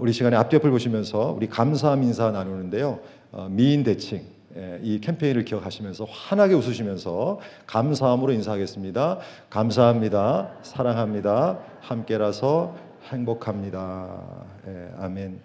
[0.00, 3.00] 우리 시간에 앞뒤를 보시면서 우리 감사함 인사 나누는데요.
[3.32, 4.22] 어, 미인 대칭
[4.56, 9.18] 예, 이 캠페인을 기억하시면서 환하게 웃으시면서 감사함으로 인사하겠습니다.
[9.50, 10.52] 감사합니다.
[10.62, 11.58] 사랑합니다.
[11.80, 12.74] 함께라서
[13.10, 14.20] 행복합니다.
[14.66, 15.40] 예, 아멘.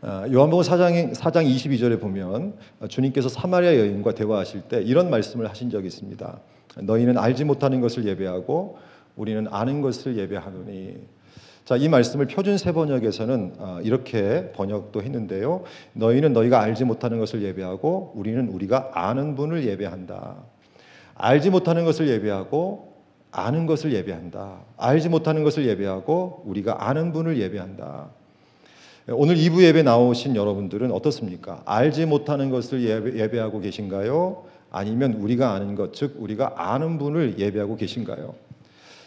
[0.00, 2.54] 아, 요한복음 4장, 4장 22절에 보면
[2.88, 6.40] 주님께서 사마리아 여인과 대화하실 때 이런 말씀을 하신 적이 있습니다.
[6.80, 8.78] 너희는 알지 못하는 것을 예배하고
[9.14, 10.96] 우리는 아는 것을 예배하노니
[11.64, 15.62] 자, 이 말씀을 표준 세 번역에서는 아, 이렇게 번역도 했는데요.
[15.92, 20.36] 너희는 너희가 알지 못하는 것을 예배하고 우리는 우리가 아는 분을 예배한다.
[21.14, 22.92] 알지 못하는 것을 예배하고
[23.30, 24.58] 아는 것을 예배한다.
[24.76, 28.08] 알지 못하는 것을 예배하고 우리가 아는 분을 예배한다.
[29.08, 31.62] 오늘 2부 예배 나오신 여러분들은 어떻습니까?
[31.64, 32.82] 알지 못하는 것을
[33.16, 34.44] 예배, 하고 계신가요?
[34.70, 38.34] 아니면 우리가 아는 것, 즉 우리가 아는 분을 예배하고 계신가요?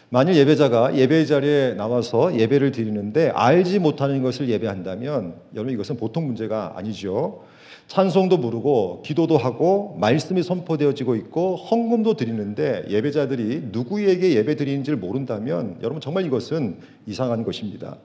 [0.10, 6.74] 만일 예배자가 예배 자리에 나와서 예배를 드리는데 알지 못하는 것을 예배한다면 여러분 이것은 보통 문제가
[6.76, 7.44] 아니죠.
[7.88, 16.02] 찬송도 부르고 기도도 하고 말씀이 선포되어지고 있고 헌금도 드리는데 예배자들이 누구에게 예배 드리는지를 모른다면 여러분
[16.02, 17.98] 정말 이것은 이상한 것입니다.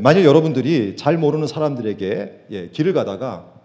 [0.00, 3.59] 만일 여러분들이 잘 모르는 사람들에게 예, 길을 가다가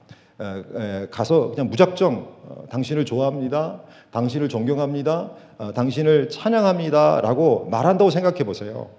[1.12, 3.82] 가서 그냥 무작정 어, 당신을 좋아합니다.
[4.12, 5.32] 당신을 존경합니다.
[5.58, 8.90] 어, 당신을 찬양합니다 라고 말한다고 생각해 보세요.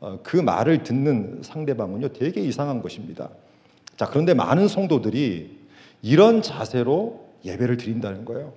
[0.00, 3.30] 어, 그 말을 듣는 상대방은요 되게 이상한 것입니다.
[3.96, 5.58] 자 그런데 많은 성도들이
[6.02, 8.52] 이런 자세로 예배를 드린다는 거예요.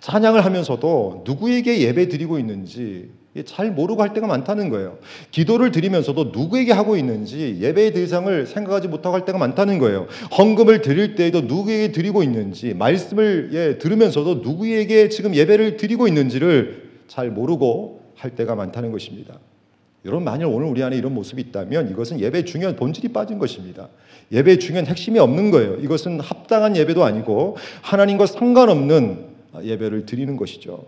[0.00, 3.10] 찬양을 하면서도 누구에게 예배 드리고 있는지
[3.42, 4.98] 잘 모르고 할 때가 많다는 거예요.
[5.32, 10.06] 기도를 드리면서도 누구에게 하고 있는지 예배의 대상을 생각하지 못하고 할 때가 많다는 거예요.
[10.38, 17.30] 헌금을 드릴 때에도 누구에게 드리고 있는지 말씀을 예, 들으면서도 누구에게 지금 예배를 드리고 있는지를 잘
[17.30, 19.40] 모르고 할 때가 많다는 것입니다.
[20.04, 23.88] 여러분 만일 오늘 우리 안에 이런 모습이 있다면 이것은 예배의 중요한 본질이 빠진 것입니다.
[24.30, 25.76] 예배의 중요한 핵심이 없는 거예요.
[25.76, 29.26] 이것은 합당한 예배도 아니고 하나님과 상관없는
[29.62, 30.84] 예배를 드리는 것이죠.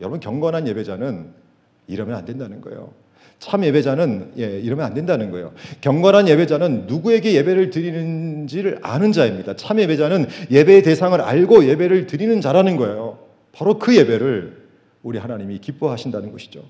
[0.00, 1.41] 여러분 경건한 예배자는
[1.86, 2.92] 이러면 안 된다는 거예요.
[3.38, 5.52] 참 예배자는 예, 이러면 안 된다는 거예요.
[5.80, 9.56] 경건한 예배자는 누구에게 예배를 드리는지를 아는 자입니다.
[9.56, 13.18] 참 예배자는 예배의 대상을 알고 예배를 드리는 자라는 거예요.
[13.50, 14.62] 바로 그 예배를
[15.02, 16.62] 우리 하나님이 기뻐하신다는 것이죠.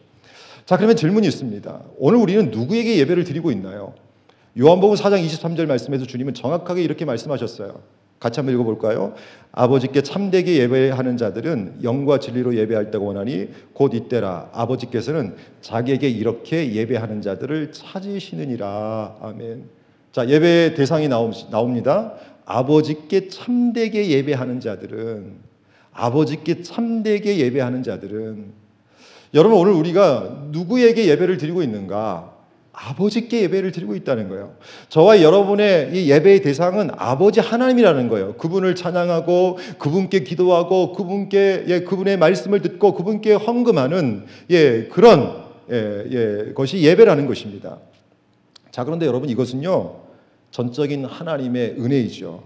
[0.65, 1.83] 자, 그러면 질문이 있습니다.
[1.99, 3.95] 오늘 우리는 누구에게 예배를 드리고 있나요?
[4.59, 7.81] 요한복음 4장 23절 말씀에서 주님은 정확하게 이렇게 말씀하셨어요.
[8.23, 9.15] 같이 한번 읽어볼까요?
[9.51, 17.21] 아버지께 참되게 예배하는 자들은 영과 진리로 예배할 때가 원하니 곧 이때라 아버지께서는 자기에게 이렇게 예배하는
[17.21, 19.65] 자들을 찾으시느니라 아멘.
[20.13, 22.15] 자 예배 대상이 나옵니다.
[22.45, 25.33] 아버지께 참되게 예배하는 자들은
[25.93, 28.53] 아버지께 참되게 예배하는 자들은
[29.35, 32.32] 여러분 오늘 우리가 누구에게 예배를 드리고 있는가?
[32.73, 34.55] 아버지께 예배를 드리고 있다는 거예요.
[34.89, 38.35] 저와 여러분의 이 예배의 대상은 아버지 하나님이라는 거예요.
[38.35, 46.53] 그분을 찬양하고 그분께 기도하고 그분께 예, 그분의 말씀을 듣고 그분께 헌금하는 예, 그런 예, 예,
[46.55, 47.79] 것이 예배라는 것입니다.
[48.71, 50.03] 자, 그런데 여러분 이것은요.
[50.51, 52.43] 전적인 하나님의 은혜이죠.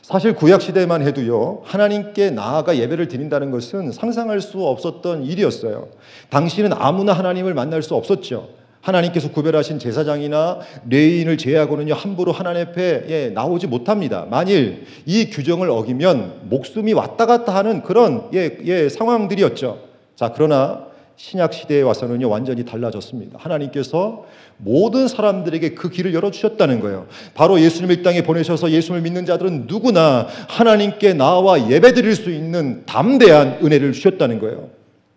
[0.00, 1.62] 사실 구약 시대만 해도요.
[1.64, 5.88] 하나님께 나아가 예배를 드린다는 것은 상상할 수 없었던 일이었어요.
[6.30, 8.48] 당시는 아무나 하나님을 만날 수 없었죠.
[8.86, 14.26] 하나님께서 구별하신 제사장이나 레인을 제외하고는요 함부로 하나님 앞에 예, 나오지 못합니다.
[14.30, 19.80] 만일 이 규정을 어기면 목숨이 왔다 갔다 하는 그런 예, 예, 상황들이었죠.
[20.14, 20.86] 자 그러나
[21.16, 23.38] 신약 시대에 와서는요 완전히 달라졌습니다.
[23.40, 24.24] 하나님께서
[24.58, 27.06] 모든 사람들에게 그 길을 열어 주셨다는 거예요.
[27.34, 33.58] 바로 예수님을 땅에 보내셔서 예수를 믿는 자들은 누구나 하나님께 나와 예배 드릴 수 있는 담대한
[33.62, 34.68] 은혜를 주셨다는 거예요.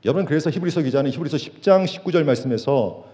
[0.06, 3.09] 여러분 그래서 히브리서 기자는 히브리서 10장 19절 말씀에서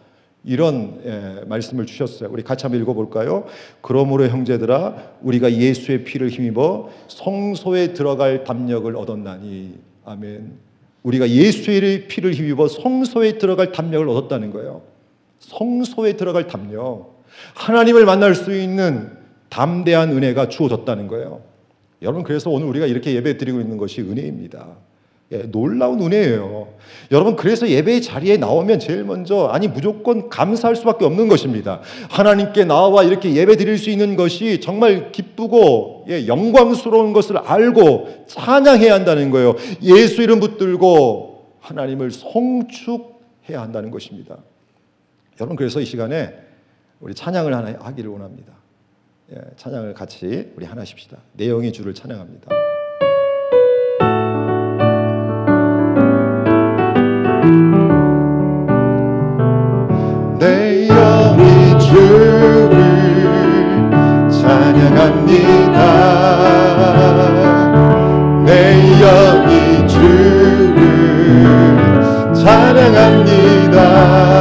[0.46, 2.30] 이런 예, 말씀을 주셨어요.
[2.32, 3.46] 우리 같이 한번 읽어볼까요?
[3.82, 9.74] 그러므로 형제들아 우리가 예수의 피를 힘입어 성소에 들어갈 담력을 얻었나니
[10.06, 10.53] 아멘.
[11.02, 14.84] 우리가 예수의 피를 힘입어 성소에 들어갈 담력을 얻었다는 거예요.
[15.40, 17.24] 성소에 들어갈 담력.
[17.56, 19.12] 하나님을 만날 수 있는
[19.50, 21.41] 담대한 은혜가 주어졌다는 거예요.
[22.02, 24.78] 여러분 그래서 오늘 우리가 이렇게 예배 드리고 있는 것이 은혜입니다.
[25.32, 26.68] 예, 놀라운 은혜예요.
[27.12, 31.82] 여러분 그래서 예배의 자리에 나오면 제일 먼저 아니 무조건 감사할 수밖에 없는 것입니다.
[32.10, 38.94] 하나님께 나와 이렇게 예배 드릴 수 있는 것이 정말 기쁘고 예, 영광스러운 것을 알고 찬양해야
[38.94, 39.56] 한다는 거예요.
[39.82, 44.38] 예수 이름 붙들고 하나님을 성축해야 한다는 것입니다.
[45.40, 46.34] 여러분 그래서 이 시간에
[47.00, 48.54] 우리 찬양을 하나 하기를 원합니다.
[49.34, 51.18] 예, 찬양을 같이 우리 하나 하십시다.
[51.34, 52.75] 내용이 주를 찬양합니다.
[72.76, 74.34] 찬양합니다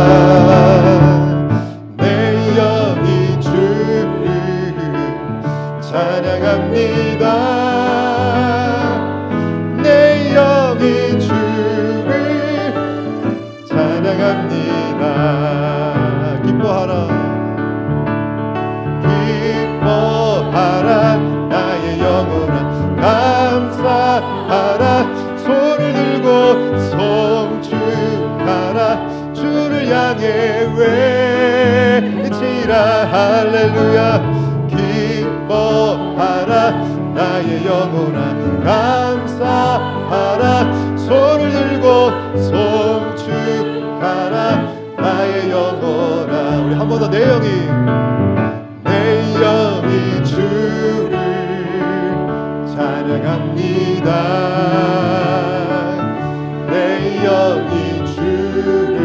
[57.24, 58.98] 내 영이 주를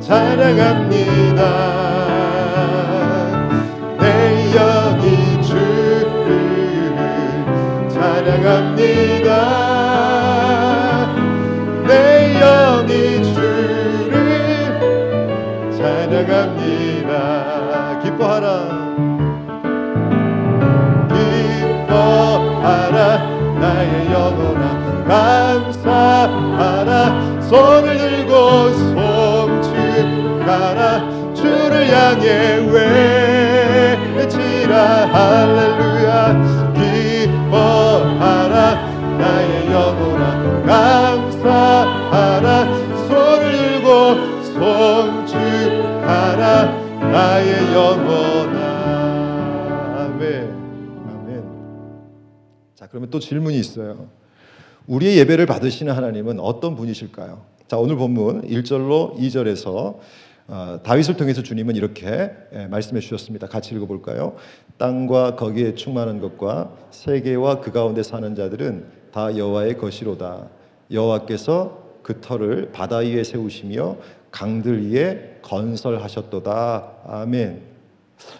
[0.00, 1.89] 찬양합니다
[27.50, 28.32] 손을 들고
[29.58, 31.34] 송축하라.
[31.34, 32.58] 주를 향해
[34.14, 35.06] 외치라.
[35.06, 36.72] 할렐루야.
[36.74, 38.54] 기뻐하라.
[39.18, 40.24] 나의 영혼아
[40.64, 42.46] 감사하라.
[43.08, 43.88] 손을 들고
[45.24, 46.38] 송축하라.
[47.10, 48.60] 나의 영혼아.
[50.04, 50.22] 아멘.
[51.08, 51.28] 아멘.
[52.76, 54.19] 자 그러면 또 질문이 있어요
[54.90, 57.42] 우리의 예배를 받으시는 하나님은 어떤 분이실까요?
[57.68, 59.98] 자 오늘 본문 1절로 2절에서
[60.48, 63.46] 어, 다윗을 통해서 주님은 이렇게 예, 말씀해 주셨습니다.
[63.46, 64.34] 같이 읽어볼까요?
[64.78, 70.48] 땅과 거기에 충만한 것과 세계와 그 가운데 사는 자들은 다 여호와의 것이로다.
[70.90, 73.96] 여호와께서 그 터를 바다 위에 세우시며
[74.32, 76.94] 강들 위에 건설하셨도다.
[77.06, 77.62] 아멘.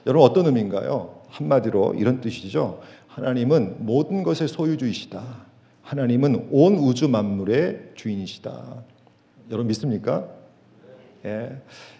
[0.04, 1.20] 여러분 어떤 의미인가요?
[1.28, 2.80] 한마디로 이런 뜻이죠.
[3.06, 5.49] 하나님은 모든 것의 소유주이시다.
[5.90, 8.84] 하나님은 온 우주 만물의 주인이시다.
[9.50, 10.28] 여러분 믿습니까?
[11.24, 11.50] 예,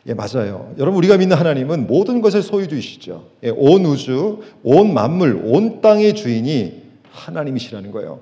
[0.06, 0.72] 예 맞아요.
[0.78, 3.26] 여러분 우리가 믿는 하나님은 모든 것의 소유주이시죠.
[3.42, 8.20] 예, 온 우주, 온 만물, 온 땅의 주인이 하나님이시라는 거예요.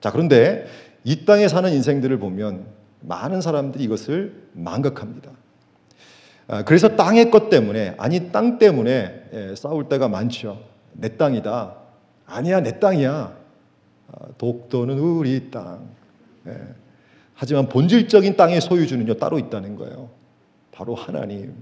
[0.00, 0.64] 자 그런데
[1.04, 2.64] 이 땅에 사는 인생들을 보면
[3.00, 5.30] 많은 사람들이 이것을 망각합니다.
[6.48, 10.62] 아, 그래서 땅의 것 때문에 아니 땅 때문에 예, 싸울 때가 많죠.
[10.94, 11.76] 내 땅이다.
[12.24, 13.41] 아니야 내 땅이야.
[14.12, 15.88] 아, 독도는 우리 땅.
[16.46, 16.56] 예.
[17.34, 20.10] 하지만 본질적인 땅의 소유주는요 따로 있다는 거예요.
[20.70, 21.54] 바로 하나님.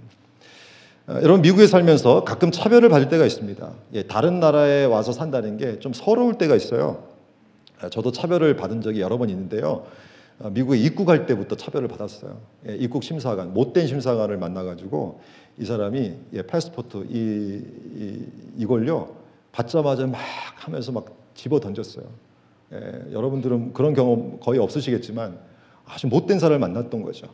[1.06, 3.72] 아, 여러분 미국에 살면서 가끔 차별을 받을 때가 있습니다.
[3.94, 7.04] 예, 다른 나라에 와서 산다는 게 좀 서러울 때가 있어요.
[7.80, 9.86] 아, 저도 차별을 받은 적이 여러 번 있는데요.
[10.42, 12.38] 아, 미국에 입국할 때부터 차별을 받았어요.
[12.68, 15.20] 예, 입국 심사관 못된 심사관을 만나가지고
[15.58, 17.62] 이 사람이 예, 패스포트 이,
[17.96, 18.26] 이
[18.58, 19.14] 이걸요
[19.52, 20.20] 받자마자 막
[20.56, 22.04] 하면서 막 집어 던졌어요.
[22.72, 25.38] 예, 여러분들은 그런 경험 거의 없으시겠지만
[25.86, 27.28] 아주 못된 사람을 만났던 거죠.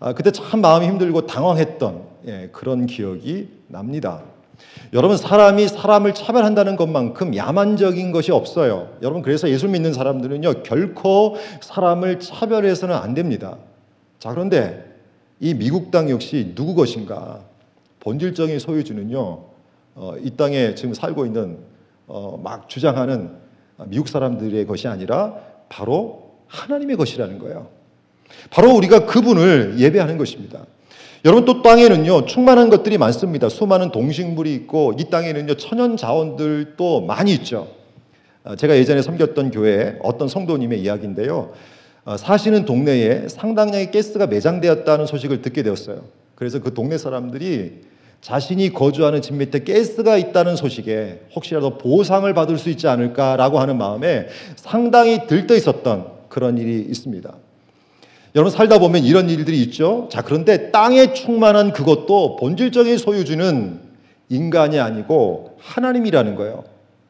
[0.00, 4.22] 아, 그때 참 마음이 힘들고 당황했던 예, 그런 기억이 납니다.
[4.92, 8.96] 여러분 사람이 사람을 차별한다는 것만큼 야만적인 것이 없어요.
[9.02, 13.58] 여러분 그래서 예수 믿는 사람들은요 결코 사람을 차별해서는 안 됩니다.
[14.18, 14.84] 자 그런데
[15.40, 17.40] 이 미국 땅 역시 누구 것인가?
[18.00, 19.42] 본질적인 소유주는요
[19.94, 21.58] 어, 이 땅에 지금 살고 있는
[22.06, 23.47] 어, 막 주장하는
[23.86, 25.34] 미국 사람들의 것이 아니라
[25.68, 27.68] 바로 하나님의 것이라는 거예요.
[28.50, 30.66] 바로 우리가 그분을 예배하는 것입니다.
[31.24, 33.48] 여러분 또 땅에는요 충만한 것들이 많습니다.
[33.48, 37.68] 수많은 동식물이 있고 이 땅에는요 천연 자원들도 많이 있죠.
[38.44, 41.52] 아, 제가 예전에 섬겼던 교회 어떤 성도님의 이야기인데요.
[42.04, 46.04] 아, 사시는 동네에 상당량의 가스가 매장되었다는 소식을 듣게 되었어요.
[46.34, 47.80] 그래서 그 동네 사람들이
[48.20, 54.26] 자신이 거주하는 집 밑에 가스가 있다는 소식에 혹시라도 보상을 받을 수 있지 않을까라고 하는 마음에
[54.56, 57.32] 상당히 들떠 있었던 그런 일이 있습니다.
[58.34, 60.08] 여러분 살다 보면 이런 일들이 있죠.
[60.10, 63.80] 자, 그런데 땅에 충만한 그것도 본질적인 소유주는
[64.28, 66.64] 인간이 아니고 하나님이라는 거예요.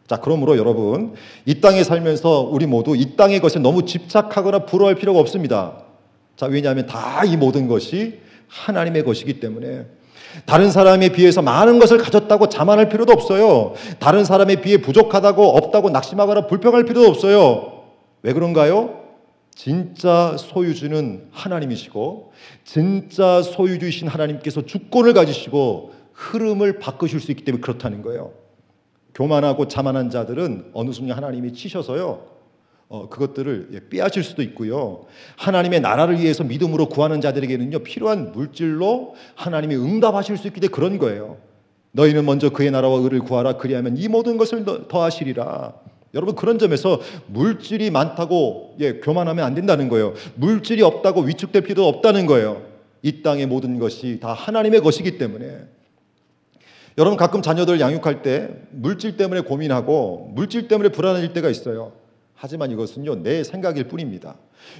[0.06, 5.20] 자, 그러므로 여러분, 이 땅에 살면서 우리 모두 이 땅의 것에 너무 집착하거나 부러워할 필요가
[5.20, 5.82] 없습니다.
[6.36, 9.84] 자, 왜냐하면 다 이 모든 것이 하나님의 것이기 때문에
[10.46, 13.74] 다른 사람에 비해서 많은 것을 가졌다고 자만할 필요도 없어요.
[13.98, 17.84] 다른 사람에 비해 부족하다고 없다고 낙심하거나 불평할 필요도 없어요.
[18.22, 18.98] 왜 그런가요?
[19.54, 22.32] 진짜 소유주는 하나님이시고
[22.64, 28.32] 진짜 소유주이신 하나님께서 주권을 가지시고 흐름을 바꾸실 수 있기 때문에 그렇다는 거예요.
[29.14, 32.37] 교만하고 자만한 자들은 어느 순간 하나님이 치셔서요.
[32.88, 35.04] 어, 그것들을 예, 빼앗을 수도 있고요.
[35.36, 41.36] 하나님의 나라를 위해서 믿음으로 구하는 자들에게는요 필요한 물질로 하나님이 응답하실 수 있기 때문에 그런 거예요.
[41.92, 45.74] 너희는 먼저 그의 나라와 의를 구하라 그리하면 이 모든 것을 더하시리라.
[46.14, 50.14] 여러분 그런 점에서 물질이 많다고 예, 교만하면 안 된다는 거예요.
[50.36, 52.62] 물질이 없다고 위축될 필요도 없다는 거예요.
[53.02, 55.58] 이 땅의 모든 것이 다 하나님의 것이기 때문에
[56.96, 61.97] 여러분 가끔 자녀들 양육할 때 물질 때문에 고민하고 물질 때문에 불안해질 때가 있어요.
[62.40, 64.36] 하지만 이것은요, 내 생각일 뿐입니다.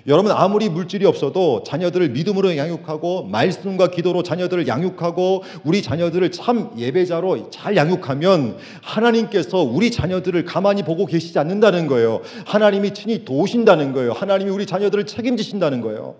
[0.06, 7.50] 여러분, 아무리 물질이 없어도 자녀들을 믿음으로 양육하고, 말씀과 기도로 자녀들을 양육하고, 우리 자녀들을 참 예배자로
[7.50, 12.20] 잘 양육하면 하나님께서 우리 자녀들을 가만히 보고 계시지 않는다는 거예요.
[12.46, 14.12] 하나님이 친히 도우신다는 거예요.
[14.12, 16.14] 하나님이 우리 자녀들을 책임지신다는 거예요.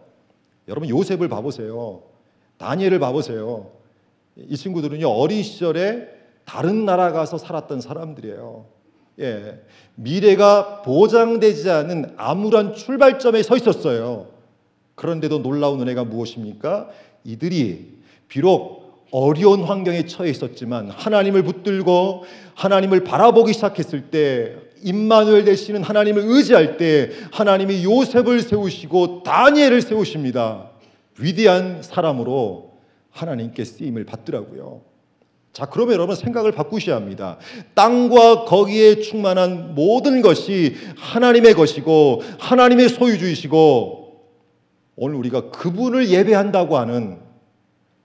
[0.67, 2.03] 여러분, 요셉을 봐보세요.
[2.57, 3.71] 다니엘을 봐보세요.
[4.37, 6.09] 이 친구들은요, 어린 시절에
[6.45, 8.78] 다른 나라 가서 살았던 사람들이에요.
[9.21, 9.61] 예,
[9.97, 14.29] 미래가 보장되지 않은 암울한 출발점에 서 있었어요.
[14.95, 16.89] 그런데도 놀라운 은혜가 무엇입니까?
[17.25, 17.99] 이들이
[18.29, 26.77] 비록 어려운 환경에 처해 있었지만 하나님을 붙들고 하나님을 바라보기 시작했을 때 임마누엘 되시는 하나님을 의지할
[26.77, 30.71] 때 하나님이 요셉을 세우시고 다니엘을 세우십니다.
[31.19, 32.73] 위대한 사람으로
[33.11, 34.88] 하나님께 쓰임을 받더라고요.
[35.53, 37.39] 자, 그러면 여러분 생각을 바꾸셔야 합니다.
[37.75, 44.09] 땅과 거기에 충만한 모든 것이 하나님의 것이고 하나님의 소유주이시고
[44.97, 47.19] 오늘 우리가 그분을 예배한다고 하는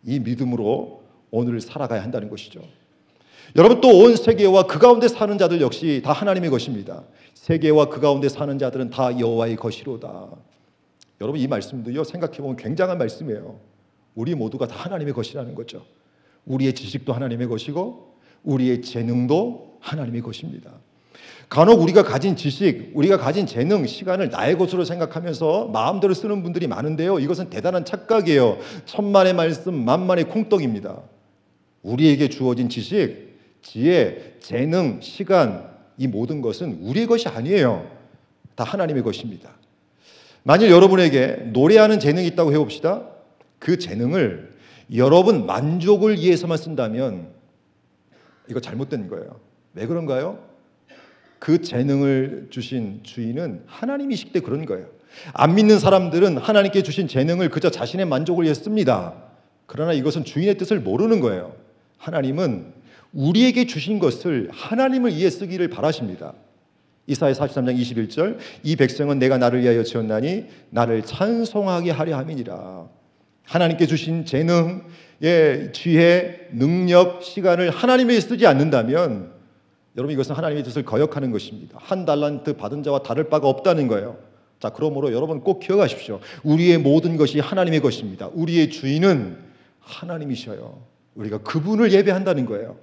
[0.06, 2.62] 이 믿음으로 오늘을 살아가야 한다는 것이죠.
[3.56, 7.04] 여러분 또 온 세계와 그 가운데 사는 자들 역시 다 하나님의 것입니다.
[7.36, 10.28] 세계와 그 가운데 사는 자들은 다 여호와의 것이로다.
[11.22, 13.60] 여러분 이 말씀도요 생각해 보면 굉장한 말씀이에요.
[14.16, 15.86] 우리 모두가 다 하나님의 것이라는 거죠.
[16.46, 20.72] 우리의 지식도 하나님의 것이고 우리의 재능도 하나님의 것입니다.
[21.50, 27.20] 간혹 우리가 가진 지식, 우리가 가진 재능, 시간을 나의 것으로 생각하면서 마음대로 쓰는 분들이 많은데요.
[27.20, 28.58] 이것은 대단한 착각이에요.
[28.86, 31.00] 천만의 말씀, 만만의 콩떡입니다.
[31.84, 37.88] 우리에게 주어진 지식, 지혜, 재능, 시간, 이 모든 것은 우리의 것이 아니에요.
[38.56, 39.52] 다 하나님의 것입니다.
[40.44, 43.04] 만일 여러분에게 노래하는 재능이 있다고 해봅시다.
[43.60, 44.53] 그 재능을
[44.96, 47.30] 여러분 만족을 위해서만 쓴다면
[48.50, 49.40] 이거 잘못된 거예요.
[49.74, 50.40] 왜 그런가요?
[51.40, 54.88] 그 재능을 주신 주인은 하나님이시기 때문에 그런 거예요.
[55.34, 59.14] 안 믿는 사람들은 하나님께 주신 재능을 그저 자신의 만족을 위해 씁니다.
[59.66, 61.56] 그러나 이것은 주인의 뜻을 모르는 거예요.
[61.98, 62.74] 하나님은
[63.14, 66.34] 우리에게 주신 것을 하나님을 위해 쓰기를 바라십니다.
[67.08, 72.88] 이사야 43장 21절 이 백성은 내가 나를 위하여 지었나니 나를 찬송하게 하려 함이니라.
[73.46, 74.84] 하나님께 주신 재능,
[75.22, 79.32] 예, 지혜, 능력, 시간을 하나님에 쓰지 않는다면
[79.96, 81.78] 여러분 이것은 하나님의 뜻을 거역하는 것입니다.
[81.80, 84.18] 한 달란트 받은 자와 다를 바가 없다는 거예요.
[84.60, 86.20] 자, 그러므로 여러분 꼭 기억하십시오.
[86.44, 88.30] 우리의 모든 것이 하나님의 것입니다.
[88.34, 89.38] 우리의 주인은
[89.82, 90.82] 하나님이셔요.
[91.16, 92.78] 우리가 그분을 예배한다는 거예요.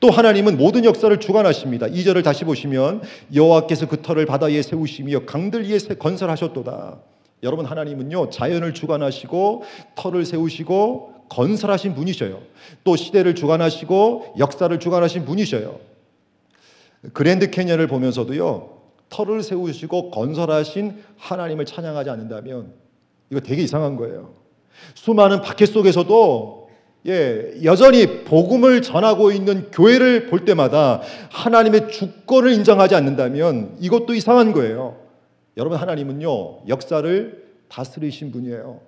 [0.00, 1.86] 또 하나님은 모든 역사를 주관하십니다.
[1.86, 3.02] 2절을 다시 보시면
[3.34, 7.00] 여호와께서 그 터를 바다 위에 세우시며 강들 위에 건설하셨도다.
[7.44, 9.62] 여러분 하나님은요 자연을 주관하시고
[9.94, 12.40] 터를 세우시고 건설하신 분이셔요.
[12.82, 15.78] 또 시대를 주관하시고 역사를 주관하신 분이셔요.
[17.12, 18.74] 그랜드 캐년을 보면서도요
[19.10, 22.72] 터를 세우시고 건설하신 하나님을 찬양하지 않는다면
[23.30, 24.34] 이거 되게 이상한 거예요.
[24.94, 26.64] 수많은 박해 속에서도
[27.06, 35.03] 예, 여전히 복음을 전하고 있는 교회를 볼 때마다 하나님의 주권을 인정하지 않는다면 이것도 이상한 거예요.
[35.56, 38.80] 여러분 하나님은요 역사를 다스리신 분이에요.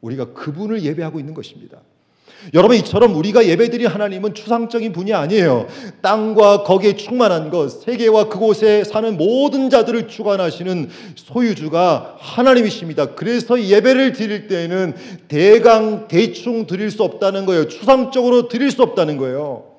[0.00, 1.80] 우리가 그분을 예배하고 있는 것입니다.
[2.52, 5.66] 여러분 이처럼 우리가 예배드린 하나님은 추상적인 분이 아니에요.
[6.02, 13.14] 땅과 거기에 충만한 것, 세계와 그곳에 사는 모든 자들을 주관하시는 소유주가 하나님이십니다.
[13.14, 14.94] 그래서 예배를 드릴 때에는
[15.28, 17.66] 대강 대충 드릴 수 없다는 거예요.
[17.68, 19.72] 추상적으로 드릴 수 없다는 거예요.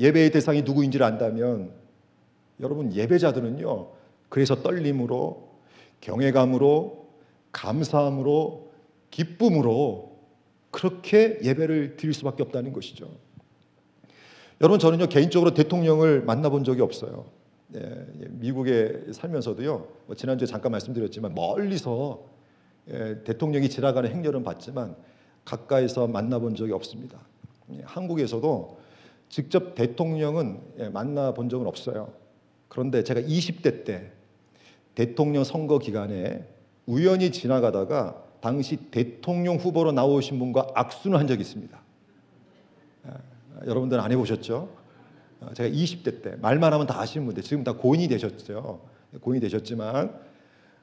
[0.00, 1.70] 예배의 대상이 누구인지를 안다면
[2.60, 3.86] 여러분 예배자들은요.
[4.28, 5.53] 그래서 떨림으로
[6.04, 7.08] 경외감으로
[7.52, 8.70] 감사함으로
[9.10, 10.18] 기쁨으로
[10.70, 13.10] 그렇게 예배를 드릴 수밖에 없다는 것이죠.
[14.60, 17.24] 여러분 저는요 개인적으로 대통령을 만나본 적이 없어요.
[17.74, 22.24] 예, 예 미국에 살면서도요 뭐 지난주에 잠깐 말씀드렸지만 멀리서
[22.90, 24.96] 예, 대통령이 지나가는 행렬은 봤지만
[25.44, 27.18] 가까이서 만나본 적이 없습니다.
[27.72, 28.78] 예, 한국에서도
[29.30, 32.12] 직접 대통령은 예, 만나본 적은 없어요.
[32.68, 34.12] 그런데 제가 20대 때
[34.94, 36.46] 대통령 선거 기간에
[36.86, 41.80] 우연히 지나가다가 당시 대통령 후보로 나오신 분과 악수는 한 적이 있습니다.
[43.06, 43.10] 예,
[43.66, 44.68] 여러분들 안 해보셨죠?
[45.40, 48.80] 어, 제가 20대 때 말만 하면 다 아시는 분들 지금 다 고인이 되셨죠.
[49.20, 50.14] 고인이 되셨지만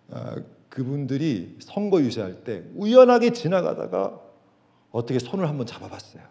[0.09, 0.35] 어,
[0.69, 4.19] 그분들이 선거 유세할 때 우연하게 지나가다가
[4.91, 6.23] 어떻게 손을 한번 잡아봤어요.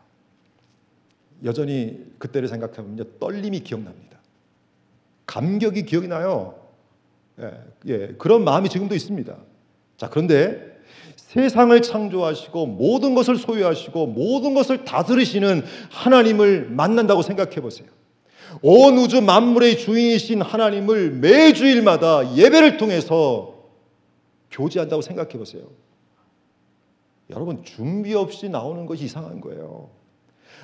[1.44, 4.18] 여전히 그때를 생각하면 떨림이 기억납니다.
[5.26, 6.59] 감격이 기억이 나요.
[7.40, 7.52] 예,
[7.86, 9.36] 예, 그런 마음이 지금도 있습니다.
[9.96, 10.70] 자, 그런데
[11.16, 17.88] 세상을 창조하시고 모든 것을 소유하시고 모든 것을 다스리시는 하나님을 만난다고 생각해 보세요.
[18.62, 23.54] 온 우주 만물의 주인이신 하나님을 매주일마다 예배를 통해서
[24.50, 25.62] 교제한다고 생각해 보세요.
[27.30, 29.90] 여러분 준비 없이 나오는 것이 이상한 거예요.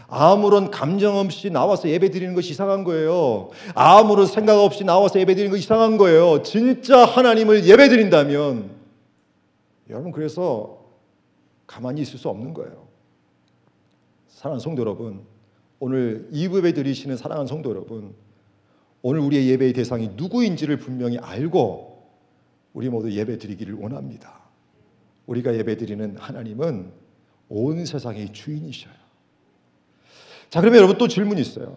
[0.08, 3.50] 아무런 감정 없이 나와서 예배 드리는 것이 이상한 거예요.
[3.74, 6.42] 아무런 생각 없이 나와서 예배 드리는 것이 이상한 거예요.
[6.42, 8.70] 진짜 하나님을 예배 드린다면
[9.90, 10.78] 여러분 그래서
[11.66, 12.86] 가만히 있을 수 없는 거예요.
[14.28, 15.24] 사랑하는 성도 여러분,
[15.80, 18.14] 오늘 이브에 드리시는 사랑하는 성도 여러분,
[19.02, 22.06] 오늘 우리의 예배의 대상이 누구인지를 분명히 알고
[22.72, 24.40] 우리 모두 예배 드리기를 원합니다.
[25.26, 26.92] 우리가 예배 드리는 하나님은
[27.48, 29.05] 온 세상의 주인이셔요.
[30.50, 31.76] 자, 그러면 여러분 또 질문이 있어요.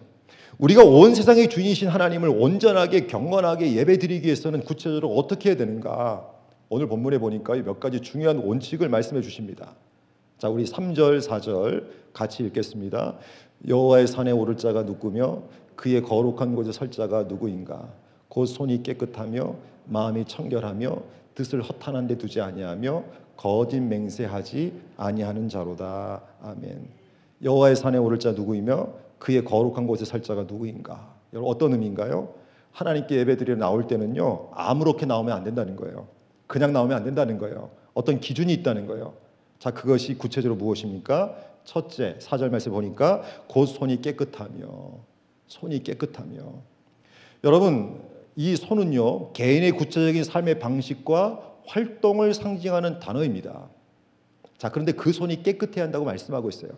[0.57, 6.29] 우리가 온 세상의 주인이신 하나님을 온전하게 경건하게 예배드리기 위해서는 구체적으로 어떻게 해야 되는가?
[6.67, 9.75] 오늘 본문에 보니까 몇 가지 중요한 원칙을 말씀해 주십니다.
[10.37, 13.15] 자, 우리 3절, 4절 같이 읽겠습니다.
[13.67, 15.43] 여호와의 산에 오를 자가 누구며
[15.75, 17.89] 그의 거룩한 곳에 설 자가 누구인가?
[18.27, 21.01] 곧 손이 깨끗하며 마음이 청결하며
[21.35, 23.03] 뜻을 허탄한 데 두지 아니하며
[23.37, 26.21] 거짓 맹세하지 아니하는 자로다.
[26.41, 26.98] 아멘.
[27.43, 31.15] 여호와의 산에 오를 자 누구이며 그의 거룩한 곳에 설 자가 누구인가?
[31.33, 32.33] 여러분 어떤 의미인가요?
[32.71, 36.07] 하나님께 예배드리러 나올 때는요 아무렇게 나오면 안 된다는 거예요.
[36.47, 37.71] 그냥 나오면 안 된다는 거예요.
[37.93, 39.13] 어떤 기준이 있다는 거예요.
[39.59, 41.35] 자 그것이 구체적으로 무엇입니까?
[41.65, 44.67] 첫째 사절 말씀 보니까 곧 손이 깨끗하며
[45.47, 46.37] 손이 깨끗하며
[47.43, 48.01] 여러분
[48.35, 53.69] 이 손은요 개인의 구체적인 삶의 방식과 활동을 상징하는 단어입니다.
[54.57, 56.71] 자 그런데 그 손이 깨끗해야 한다고 말씀하고 있어요.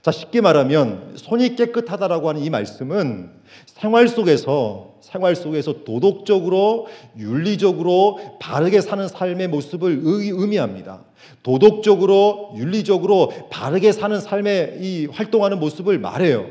[0.00, 3.30] 자, 쉽게 말하면 손이 깨끗하다라고 하는 이 말씀은
[3.66, 6.86] 생활 속에서 생활 속에서 도덕적으로
[7.18, 11.04] 윤리적으로 바르게 사는 삶의 모습을 의미합니다.
[11.42, 16.48] 도덕적으로 윤리적으로 바르게 사는 삶의 이 활동하는 모습을 말해요.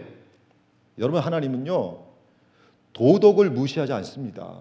[0.99, 1.97] 여러분 하나님은요.
[2.93, 4.57] 도덕을 무시하지 않습니다.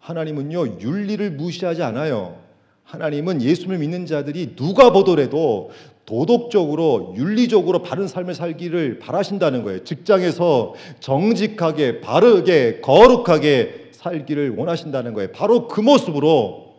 [0.00, 0.80] 하나님은요.
[0.80, 2.43] 윤리를 무시하지 않아요.
[2.84, 5.70] 하나님은 예수를 믿는 자들이 누가 보더라도
[6.06, 9.84] 도덕적으로 윤리적으로 바른 삶을 살기를 바라신다는 거예요.
[9.84, 15.32] 직장에서 정직하게 바르게 거룩하게 살기를 원하신다는 거예요.
[15.32, 16.74] 바로 그 모습으로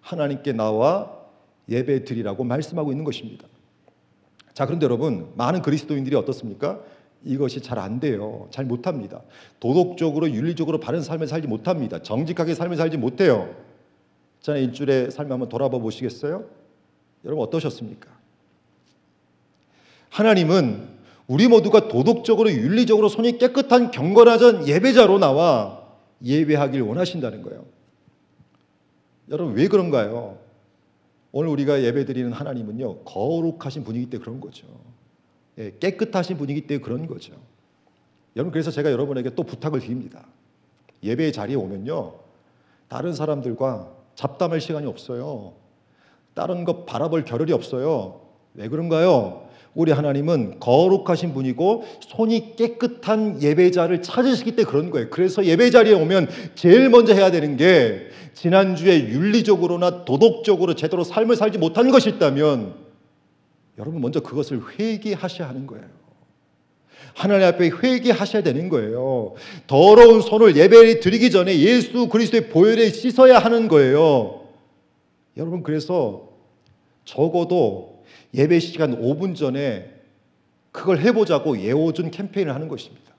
[0.00, 1.10] 하나님께 나와
[1.68, 3.46] 예배 드리라고 말씀하고 있는 것입니다.
[4.54, 6.80] 자, 그런데 여러분, 많은 그리스도인들이 어떻습니까?
[7.24, 8.46] 이것이 잘 안 돼요.
[8.50, 9.22] 잘 못합니다.
[9.58, 12.02] 도덕적으로 윤리적으로 바른 삶을 살지 못합니다.
[12.02, 13.54] 정직하게 삶을 살지 못해요.
[14.40, 16.44] 저는 일주일의 삶을 한번 돌아봐 보시겠어요?
[17.24, 18.08] 여러분 어떠셨습니까?
[20.08, 20.88] 하나님은
[21.26, 25.86] 우리 모두가 도덕적으로 윤리적으로 손이 깨끗한 경건하전 예배자로 나와
[26.24, 27.64] 예배하길 원하신다는 거예요.
[29.30, 30.38] 여러분 왜 그런가요?
[31.32, 34.66] 오늘 우리가 예배드리는 하나님은요 거룩하신 분이기 때문에 그런 거죠.
[35.58, 37.34] 예, 깨끗하신 분이기 때문에 그런 거죠.
[38.34, 40.26] 여러분 그래서 제가 여러분에게 또 부탁을 드립니다.
[41.02, 42.14] 예배 자리에 오면요
[42.88, 45.54] 다른 사람들과 잡담할 시간이 없어요.
[46.34, 48.20] 다른 것 바라볼 겨를이 없어요.
[48.52, 49.48] 왜 그런가요?
[49.74, 55.08] 우리 하나님은 거룩하신 분이고 손이 깨끗한 예배자를 찾으시기 때문에 그런 거예요.
[55.08, 61.56] 그래서 예배 자리에 오면 제일 먼저 해야 되는 게 지난주에 윤리적으로나 도덕적으로 제대로 삶을 살지
[61.56, 62.74] 못한 것이 있다면
[63.78, 65.86] 여러분 먼저 그것을 회개하셔야 하는 거예요.
[67.14, 69.34] 하나님 앞에 회개하셔야 되는 거예요.
[69.66, 74.46] 더러운 손을 예배에 드리기 전에 예수 그리스도의 보혈에 씻어야 하는 거예요.
[75.36, 76.28] 여러분 그래서
[77.04, 78.02] 적어도
[78.34, 79.92] 예배 시간 5분 전에
[80.72, 83.10] 그걸 해보자고 예오준 캠페인을 하는 것입니다.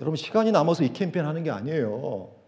[0.00, 2.41] 여러분 시간이 남아서 이 캠페인 하는 게 아니에요.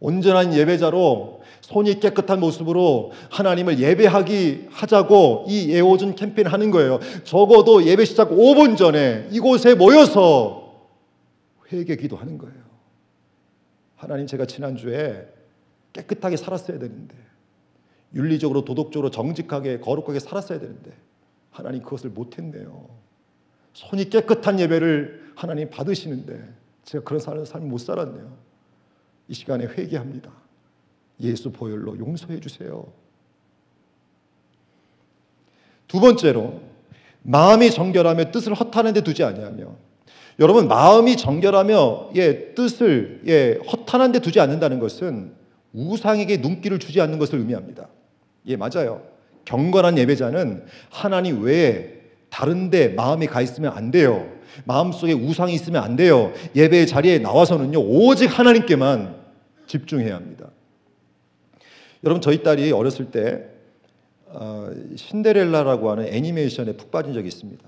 [0.00, 7.00] 온전한 예배자로 손이 깨끗한 모습으로 하나님을 예배하기 하자고 이 예오준 캠페인 하는 거예요.
[7.24, 10.86] 적어도 예배 시작 5분 전에 이곳에 모여서
[11.72, 12.54] 회개 기도하는 거예요.
[13.96, 15.26] 하나님 제가 지난주에
[15.92, 17.16] 깨끗하게 살았어야 되는데
[18.14, 20.92] 윤리적으로 도덕적으로 정직하게 거룩하게 살았어야 되는데
[21.50, 22.88] 하나님 그것을 못했네요.
[23.72, 26.54] 손이 깨끗한 예배를 하나님 받으시는데
[26.84, 28.46] 제가 그런 삶을 못 살았네요.
[29.28, 30.30] 이 시간에 회개합니다.
[31.20, 32.86] 예수 보혈로 용서해 주세요.
[35.88, 36.60] 두 번째로
[37.22, 39.74] 마음이 정결하며 뜻을 허탄한 데 두지 아니하며
[40.38, 45.32] 여러분 마음이 정결하며 예 뜻을 예 허탄한 데 두지 않는다는 것은
[45.72, 47.88] 우상에게 눈길을 주지 않는 것을 의미합니다.
[48.46, 49.02] 예 맞아요.
[49.44, 51.96] 경건한 예배자는 하나님 외에
[52.30, 54.35] 다른데 마음이 가 있으면 안 돼요.
[54.64, 56.32] 마음속에 우상이 있으면 안 돼요.
[56.54, 59.16] 예배의 자리에 나와서는요 오직 하나님께만
[59.66, 60.50] 집중해야 합니다.
[62.04, 63.46] 여러분 저희 딸이 어렸을 때
[64.28, 67.64] 어, 신데렐라라고 하는 애니메이션에 푹 빠진 적이 있습니다.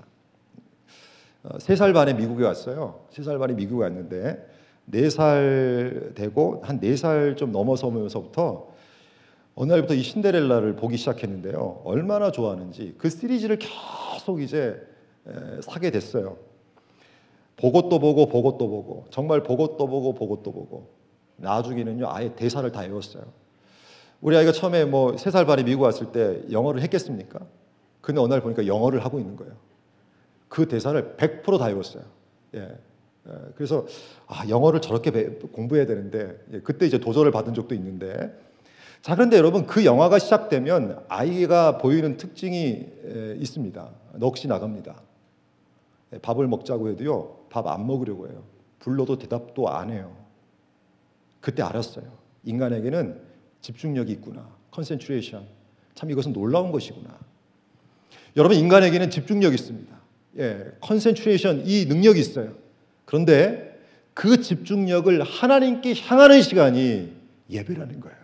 [1.43, 3.05] 어, 세살 반에 미국에 왔어요.
[3.11, 4.45] 세 살 반에 미국에 왔는데
[4.85, 8.69] 네 살 되고 한 네 살 좀 넘어서면서부터
[9.55, 11.81] 어느 날부터 이 신데렐라를 보기 시작했는데요.
[11.83, 14.81] 얼마나 좋아하는지 그 시리즈를 계속 이제
[15.61, 16.37] 사게 됐어요.
[17.59, 20.87] 보고 또 보고 보고 또 보고 정말 보고 또 보고 보고 또 보고
[21.37, 23.23] 나중에는요 아예 대사를 다 외웠어요.
[24.21, 27.39] 우리 아이가 처음에 뭐 세 살 반에 미국 왔을 때 영어를 했겠습니까?
[28.01, 29.53] 근데 어느 날 보니까 영어를 하고 있는 거예요.
[30.47, 32.03] 그 대사를 100%다 외웠어요.
[32.55, 32.59] 예.
[33.27, 33.31] 예.
[33.55, 33.85] 그래서
[34.27, 35.11] 아, 영어를 저렇게
[35.51, 38.33] 공부해야 되는데 예, 그때 이제 도전을 받은 적도 있는데
[39.01, 43.89] 자 그런데 여러분 그 영화가 시작되면 아이가 보이는 특징이 예, 있습니다.
[44.13, 45.01] 넋이 나갑니다.
[46.13, 48.43] 예, 밥을 먹자고 해도요 밥 안 먹으려고 해요.
[48.79, 50.15] 불러도 대답도 안 해요.
[51.41, 52.05] 그때 알았어요.
[52.43, 53.21] 인간에게는
[53.61, 54.47] 집중력이 있구나.
[54.71, 55.45] concentration.
[55.95, 57.17] 참 이것은 놀라운 것이구나.
[58.37, 59.99] 여러분 인간에게는 집중력이 있습니다.
[60.37, 62.53] 예, concentration 이 능력이 있어요.
[63.05, 63.77] 그런데
[64.13, 67.13] 그 집중력을 하나님께 향하는 시간이
[67.49, 68.17] 예배라는 거예요.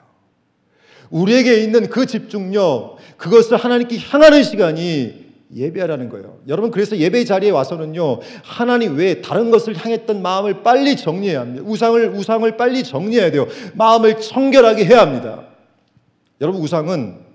[1.09, 6.39] 우리에게 있는 그 집중력, 그것을 하나님께 향하는 시간이 예배라는 거예요.
[6.47, 11.63] 여러분 그래서 예배 자리에 와서는요 하나님 외에 다른 것을 향했던 마음을 빨리 정리해야 합니다.
[11.65, 13.47] 우상을 우상을 빨리 정리해야 돼요.
[13.73, 15.43] 마음을 청결하게 해야 합니다.
[16.41, 17.25] 여러분 우상은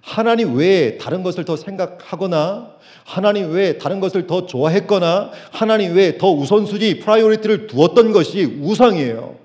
[0.00, 6.30] 하나님 외에 다른 것을 더 생각하거나 하나님 외에 다른 것을 더 좋아했거나 하나님 외에 더
[6.30, 9.36] 우선순위 priority를 두었던 것이 우상이에요.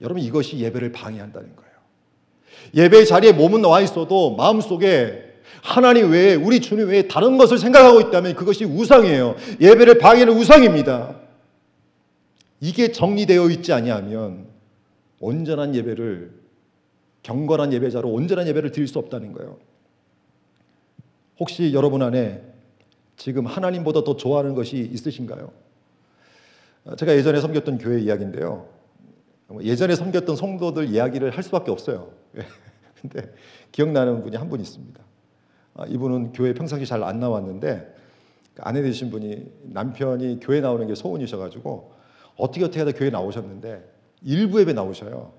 [0.00, 1.72] 여러분 이것이 예배를 방해한다는 거예요.
[2.74, 5.21] 예배 자리에 몸은 와 있어도 마음속에
[5.62, 9.36] 하나님 외에 우리 주님 외에 다른 것을 생각하고 있다면 그것이 우상이에요.
[9.60, 11.16] 예배를 방해는 우상입니다.
[12.60, 14.46] 이게 정리되어 있지 아니하면
[15.20, 16.32] 온전한 예배를
[17.22, 19.58] 경건한 예배자로 온전한 예배를 드릴 수 없다는 거예요.
[21.38, 22.42] 혹시 여러분 안에
[23.16, 25.52] 지금 하나님보다 더 좋아하는 것이 있으신가요?
[26.98, 28.66] 제가 예전에 섬겼던 교회 이야기인데요.
[29.60, 32.10] 예전에 섬겼던 성도들 이야기를 할 수밖에 없어요.
[33.00, 33.32] 근데
[33.70, 35.00] 기억나는 분이 한 분 있습니다.
[35.74, 37.94] 아, 이분은 교회 평상시 잘 안 나왔는데
[38.58, 41.92] 아내 되신 분이 남편이 교회 나오는 게 소원이셔가지고
[42.36, 43.90] 어떻게 어떻게 하다 교회 나오셨는데
[44.22, 45.32] 일부 예배 나오셔요.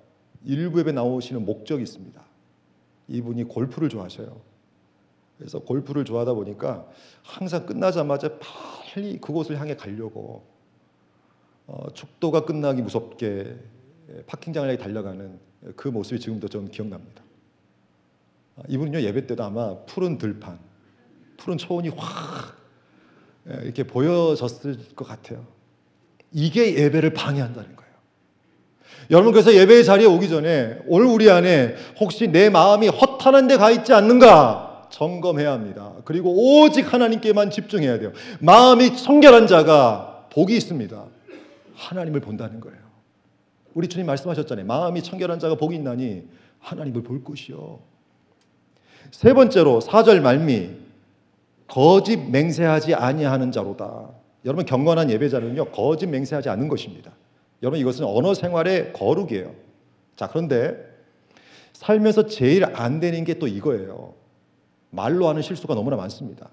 [0.45, 2.21] 일부 예배 나오시는 목적이 있습니다.
[3.07, 4.41] 이분이 골프를 좋아하셔요.
[5.37, 6.87] 그래서 골프를 좋아하다 보니까
[7.21, 10.43] 항상 끝나자마자 빨리 그곳을 향해 가려고
[11.67, 13.55] 어, 축도가 끝나기 무섭게
[14.27, 15.39] 파킹장을 향해 달려가는
[15.75, 17.22] 그 모습이 지금도 저는 기억납니다.
[18.57, 20.59] 아, 이분은요 예배 때도 아마 푸른 들판,
[21.37, 22.55] 푸른 초원이 확
[23.49, 25.45] 예, 이렇게 보여졌을 것 같아요.
[26.31, 27.93] 이게 예배를 방해한다는 거예요.
[29.11, 33.69] 여러분 그래서 예배의 자리에 오기 전에 오늘 우리 안에 혹시 내 마음이 허탄한 데 가
[33.71, 35.93] 있지 않는가 점검해야 합니다.
[36.05, 38.13] 그리고 오직 하나님께만 집중해야 돼요.
[38.39, 41.05] 마음이 청결한 자가 복이 있습니다.
[41.75, 42.77] 하나님을 본다는 거예요.
[43.73, 44.65] 우리 주님 말씀하셨잖아요.
[44.67, 46.23] 마음이 청결한 자가 복이 있나니
[46.59, 47.79] 하나님을 볼 것이요.
[49.11, 50.69] 세 번째로 사절 말미
[51.67, 54.09] 거짓 맹세하지 아니하는 자로다.
[54.45, 57.11] 여러분 경건한 예배자는요 거짓 맹세하지 않는 것입니다.
[57.61, 59.53] 여러분 이것은 언어 생활의 거룩이에요.
[60.15, 60.75] 자 그런데
[61.73, 64.13] 살면서 제일 안 되는 게 또 이거예요.
[64.89, 66.49] 말로 하는 실수가 너무나 많습니다.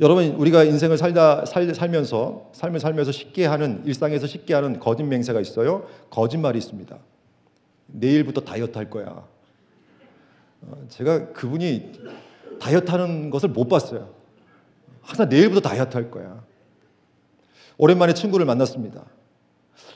[0.00, 5.40] 여러분 우리가 인생을 살다 살, 살면서 삶을 살면서 쉽게 하는 일상에서 쉽게 하는 거짓 맹세가
[5.40, 5.86] 있어요.
[6.10, 6.96] 거짓말이 있습니다.
[7.86, 9.26] 내일부터 다이어트 할 거야.
[10.62, 11.92] 어, 제가 그분이
[12.60, 14.08] 다이어트 하는 것을 못 봤어요.
[15.00, 16.42] 항상 내일부터 다이어트 할 거야.
[17.78, 19.04] 오랜만에 친구를 만났습니다.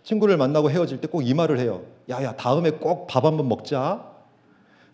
[0.03, 1.83] 친구를 만나고 헤어질 때 꼭 이 말을 해요.
[2.09, 4.13] 야 야 다음에 꼭 밥 한번 먹자.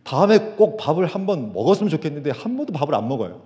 [0.04, 3.40] 다음에 꼭 밥을 한번 먹었으면 좋겠는데 한 번도 밥을 안 먹어요.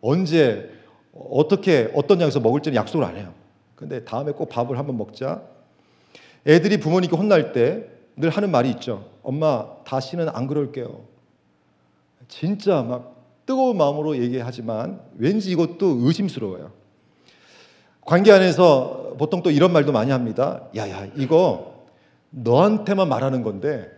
[0.00, 0.68] 언제
[1.14, 3.32] 어떻게 어떤 양에서 먹을지는 약속을 안 해요.
[3.76, 5.42] 근데 다음에 꼭 밥을 한번 먹자.
[6.46, 9.06] 애들이 부모님께 혼날 때 늘 하는 말이 있죠.
[9.22, 11.00] 엄마 다시는 안 그럴게요.
[12.32, 16.72] 진짜 막 뜨거운 마음으로 얘기하지만 왠지 이것도 의심스러워요.
[18.00, 20.66] 관계 안에서 보통 또 이런 말도 많이 합니다.
[20.74, 21.84] 야야 이거
[22.30, 23.90] 너한테만 말하는 건데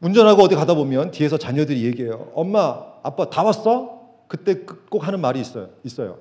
[0.00, 2.30] 운전하고 어디 가다 보면 뒤에서 자녀들이 얘기해요.
[2.32, 4.00] 엄마, 아빠 다 왔어?
[4.28, 5.70] 그때 꼭 하는 말이 있어요.
[5.82, 6.18] 있어요.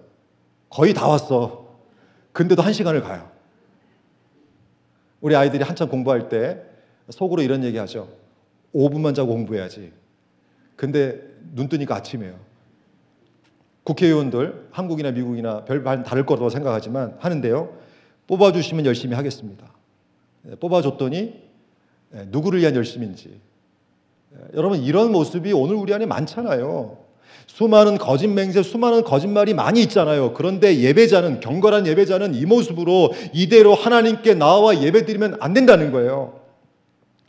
[0.70, 1.68] 거의 다 왔어.
[2.32, 3.30] 근데도 한 시간을 가요.
[5.22, 6.75] 우리 아이들이 한참 공부할 때
[7.10, 8.10] 속으로 이런 얘기 하죠.
[8.74, 9.92] 5분만 자고 공부해야지.
[10.76, 11.22] 근데
[11.54, 12.36] 눈 뜨니까 아침이에요.
[13.84, 17.78] 국회의원들 한국이나 미국이나 별 다를 거라고 생각하지만 하는데요.
[18.28, 19.72] 뽑아주시면 열심히 하겠습니다.
[20.50, 21.42] 예, 뽑아줬더니
[22.16, 23.40] 예, 누구를 위한 열심인지.
[24.34, 26.98] 예, 여러분 이런 모습이 오늘 우리 안에 많잖아요.
[27.48, 30.34] 수많은 거짓 맹세, 수많은 거짓말이 많이 있잖아요.
[30.34, 36.45] 그런데 예배자는 경건한 예배자는 이 모습으로 이대로 하나님께 나와 예배드리면 안 된다는 거예요.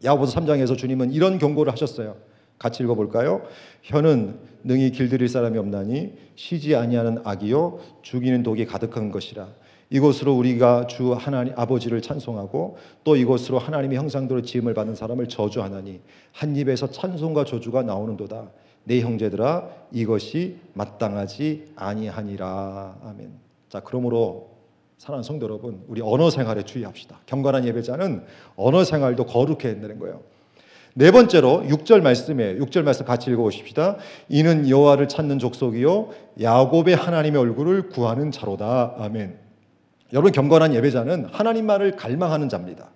[0.05, 2.17] 야고보서 3장에서 주님은 이런 경고를 하셨어요.
[2.59, 3.43] 같이 읽어 볼까요?
[3.83, 9.49] 혀는 능히 길들일 사람이 없나니 쉬지 아니하는 악이요 죽이는 독이 가득한 것이라.
[9.91, 16.01] 이곳으로 우리가 주 하나님 아버지를 찬송하고 또 이곳으로 하나님의 형상대로 지음을 받은 사람을 저주하나니
[16.33, 18.51] 한 입에서 찬송과 저주가 나오는도다.
[18.85, 22.99] 내 형제들아 이것이 마땅하지 아니하니라.
[23.05, 23.31] 아멘.
[23.69, 24.56] 자, 그러므로
[24.99, 27.21] 사랑하는 성도 여러분, 우리 언어 생활에 주의합시다.
[27.27, 28.25] 경건한 예배자는
[28.57, 30.23] 언어 생활도 거룩해야 된다는 거예요.
[30.95, 33.99] 네 번째로 6절 말씀에 6절 말씀 같이 읽어 보십시다.
[34.31, 36.09] 이는 여호와를 찾는 족속이요
[36.41, 38.95] 야곱의 하나님의 얼굴을 구하는 자로다.
[38.99, 39.39] 아멘.
[40.15, 42.89] 여러분 경건한 예배자는 하나님만을 갈망하는 자입니다.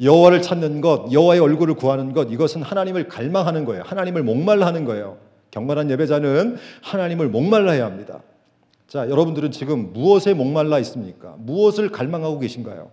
[0.00, 3.82] 여호와를 찾는 것, 여호와의 얼굴을 구하는 것 이것은 하나님을 갈망하는 거예요.
[3.84, 5.18] 하나님을 목말라 하는 거예요.
[5.50, 8.20] 경건한 예배자는 하나님을 목말라 해야 합니다.
[8.90, 11.36] 자, 여러분들은 지금 무엇에 목말라 있습니까?
[11.38, 12.90] 무엇을 갈망하고 계신가요?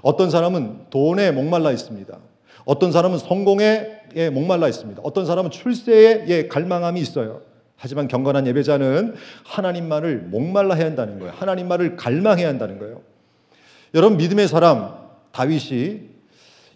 [0.00, 2.18] 어떤 사람은 돈에 목말라 있습니다.
[2.64, 5.02] 어떤 사람은 성공에 목말라 있습니다.
[5.04, 7.42] 어떤 사람은 출세에 갈망함이 있어요.
[7.76, 11.34] 하지만 경건한 예배자는 하나님만을 목말라 해야 한다는 거예요.
[11.36, 13.02] 하나님만을 갈망해야 한다는 거예요.
[13.92, 14.94] 여러분 믿음의 사람
[15.32, 16.08] 다윗이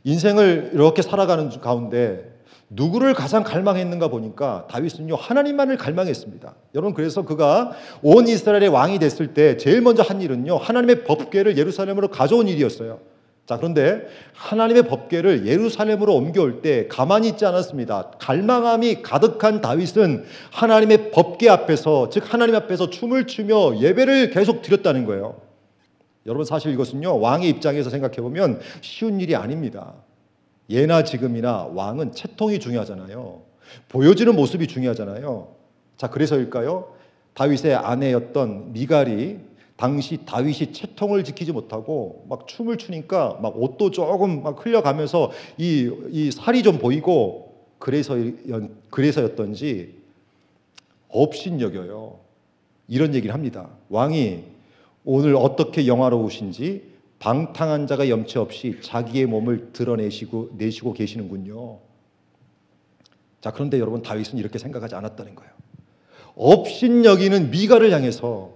[0.05, 2.38] 인생을 이렇게 살아가는 가운데
[2.71, 6.55] 누구를 가장 갈망했는가 보니까 다윗은요 하나님만을 갈망했습니다.
[6.75, 12.09] 여러분 그래서 그가 온 이스라엘의 왕이 됐을 때 제일 먼저 한 일은요 하나님의 법궤를 예루살렘으로
[12.09, 13.01] 가져온 일이었어요.
[13.47, 18.11] 자 그런데 하나님의 법궤를 예루살렘으로 옮겨올 때 가만히 있지 않았습니다.
[18.19, 25.41] 갈망함이 가득한 다윗은 하나님의 법궤 앞에서 즉 하나님 앞에서 춤을 추며 예배를 계속 드렸다는 거예요.
[26.27, 29.95] 여러분 사실 이것은요 왕의 입장에서 생각해 보면 쉬운 일이 아닙니다.
[30.71, 33.43] 예나 지금이나 왕은 채통이 중요하잖아요.
[33.89, 35.49] 보여지는 모습이 중요하잖아요.
[35.97, 36.95] 자, 그래서일까요?
[37.35, 39.39] 다윗의 아내였던 미갈이
[39.77, 46.33] 당시 다윗이 채통을 지키지 못하고 막 춤을 추니까 막 옷도 조금 막 흘려가면서 이, 이
[46.33, 48.17] 살이 좀 보이고 그래서
[48.91, 49.95] 그래서였던지
[51.09, 52.19] 업신여겨요.
[52.89, 53.69] 이런 얘기를 합니다.
[53.89, 54.45] 왕이
[55.05, 56.83] 오늘 어떻게 영화로우신지
[57.19, 61.79] 방탕한 자가 염치 없이 자기의 몸을 드러내시고 내시고 계시는군요.
[63.41, 65.53] 자, 그런데 여러분 다윗은 이렇게 생각하지 않았다는 거예요.
[66.37, 68.53] 업신여기는 미가를 향해서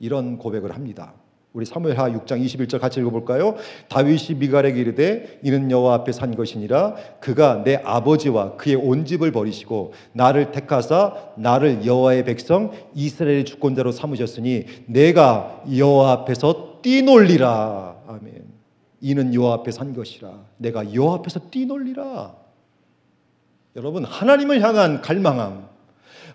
[0.00, 1.14] 이런 고백을 합니다.
[1.52, 3.54] 우리 사무엘하 6장 21절 같이 읽어볼까요?
[3.88, 9.92] 다윗이 미갈에게 이르되 이는 여호와 앞에 산 것이니라 그가 내 아버지와 그의 온 집을 버리시고
[10.12, 18.44] 나를 택하사 나를 여호와의 백성 이스라엘의 주권자로 삼으셨으니 내가 여호와 앞에서 뛰놀리라 아멘.
[19.00, 22.36] 이는 여호와 앞에 산 것이라 내가 여호와 앞에서 뛰놀리라.
[23.74, 25.66] 여러분 하나님을 향한 갈망함,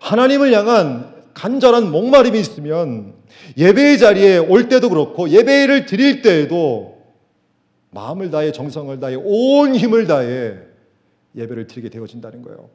[0.01, 3.13] 하나님을 향한 간절한 목마름이 있으면
[3.57, 6.99] 예배의 자리에 올 때도 그렇고 예배를 드릴 때에도
[7.91, 10.57] 마음을 다해 정성을 다해 온 힘을 다해
[11.35, 12.69] 예배를 드리게 되어진다는 거예요.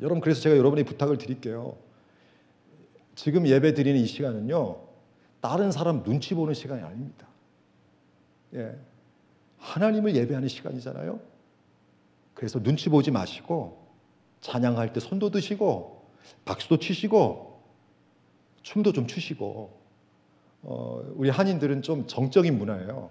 [0.00, 1.76] 여러분 그래서 제가 여러분의 부탁을 드릴게요.
[3.14, 4.87] 지금 예배 드리는 이 시간은요.
[5.40, 7.26] 다른 사람 눈치 보는 시간이 아닙니다.
[8.54, 8.76] 예.
[9.58, 11.20] 하나님을 예배하는 시간이잖아요.
[12.34, 13.86] 그래서 눈치 보지 마시고
[14.40, 16.08] 찬양할 때 손도 드시고
[16.44, 17.60] 박수도 치시고
[18.62, 19.76] 춤도 좀 추시고
[20.62, 23.10] 어, 우리 한인들은 좀 정적인 문화예요.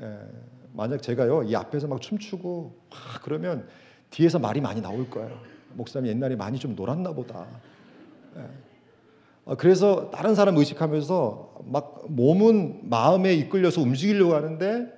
[0.00, 0.18] 예,
[0.72, 3.68] 만약 제가요 이 앞에서 막 춤추고 와, 그러면
[4.10, 5.38] 뒤에서 말이 많이 나올 거예요.
[5.74, 7.46] 목사님 옛날에 많이 좀 놀았나 보다.
[8.36, 8.71] 예.
[9.44, 14.92] 어, 그래서 다른 사람 의식하면서 막 몸은 마음에 이끌려서 움직이려고 하는데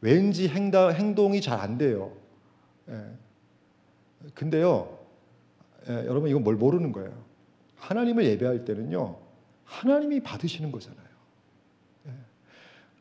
[0.00, 2.12] 왠지 행다, 행동이 잘 안 돼요.
[2.88, 2.94] 예.
[4.34, 4.98] 근데요
[5.88, 7.12] 예, 여러분 이건 뭘 모르는 거예요.
[7.76, 9.16] 하나님을 예배할 때는요.
[9.64, 11.06] 하나님이 받으시는 거잖아요.
[12.08, 12.10] 예.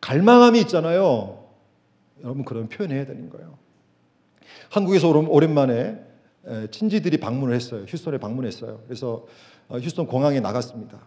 [0.02, 1.46] 갈망함이 있잖아요.
[2.24, 3.58] 여러분 그런 표현해야 되는 거예요.
[4.70, 6.06] 한국에서 오랜만에
[6.46, 7.86] 에, 친지들이 방문을 했어요.
[7.88, 8.82] 휴스턴에 방문했어요.
[8.86, 9.28] 그래서 어,
[9.77, 10.99] 휴스턴 공항에 나갔습니다.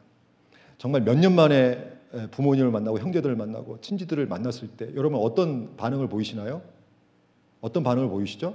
[0.78, 6.08] 정말 몇 년 만에 에, 부모님을 만나고 형제들을 만나고 친지들을 만났을 때 여러분 어떤 반응을
[6.08, 6.62] 보이시나요?
[7.60, 8.54] 어떤 반응을 보이시죠?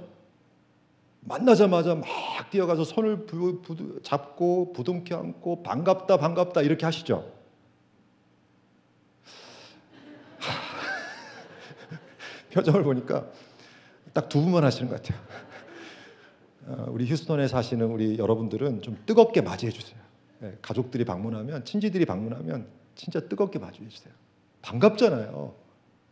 [1.20, 2.04] 만나자마자 막
[2.50, 7.30] 뛰어가서 손을 부, 부, 잡고 부둥켜 안고 반갑다 반갑다 이렇게 하시죠.
[12.52, 13.26] 표정을 보니까
[14.12, 15.20] 딱 두 분만 하시는 것 같아요.
[16.68, 19.98] 어, 우리 휴스턴에 사시는 우리 여러분들은 좀 뜨겁게 맞이해 주세요.
[20.42, 24.12] 예, 가족들이 방문하면 친지들이 방문하면 진짜 뜨겁게 맞이해 주세요.
[24.60, 25.54] 반갑잖아요.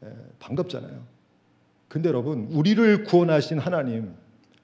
[0.04, 1.04] 예, 반갑잖아요.
[1.88, 4.14] 근데 여러분 우리를 구원하신 하나님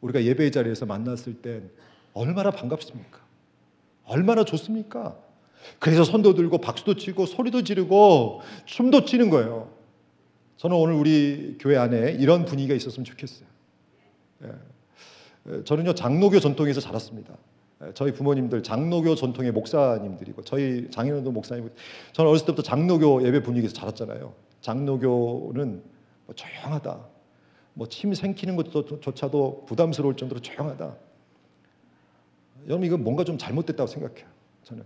[0.01, 1.71] 우리가 예배의 자리에서 만났을 땐
[2.15, 3.21] 얼마나 반갑습니까?
[4.05, 5.17] 얼마나 좋습니까?
[5.79, 9.71] 그래서 손도 들고 박수도 치고 소리도 지르고 춤도 추는 거예요.
[10.57, 13.47] 저는 오늘 우리 교회 안에 이런 분위기가 있었으면 좋겠어요.
[15.51, 15.65] 예.
[15.65, 17.35] 저는요 장로교 전통에서 자랐습니다.
[17.85, 21.71] 예, 저희 부모님들 장로교 전통의 목사님들이고 저희 장인어른도 목사님.
[22.13, 24.35] 저는 어렸을 때부터 장로교 예배 분위기에서 자랐잖아요.
[24.61, 25.83] 장로교는
[26.27, 27.01] 뭐 조용하다.
[27.75, 30.95] 뭐 침 생기는 것조차도 부담스러울 정도로 조용하다.
[32.69, 34.27] 여러분 이건 뭔가 좀 잘못됐다고 생각해요.
[34.63, 34.85] 저는.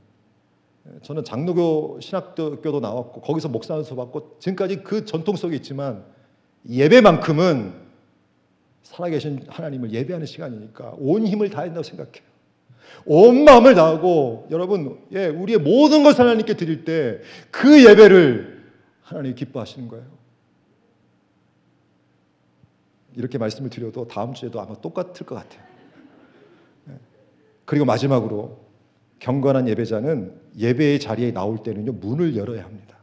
[0.88, 6.05] 예, 저는 장로교 신학교도 나왔고 거기서 목사 연수 받고 지금까지 그 전통 속에 있지만
[6.69, 7.86] 예배만큼은
[8.87, 12.25] 살아계신 하나님을 예배하는 시간이니까 온 힘을 다한다고 생각해요.
[13.05, 17.20] 온 마음을 다하고 여러분 예, 우리의 모든 것을 하나님께 드릴 때
[17.51, 18.64] 그 예배를
[19.03, 20.07] 하나님 기뻐하시는 거예요.
[23.16, 25.62] 이렇게 말씀을 드려도 다음 주에도 아마 똑같을 것 같아요.
[26.90, 26.94] 예.
[27.64, 28.64] 그리고 마지막으로
[29.18, 32.99] 경건한 예배자는 예배의 자리에 나올 때는요 문을 열어야 합니다.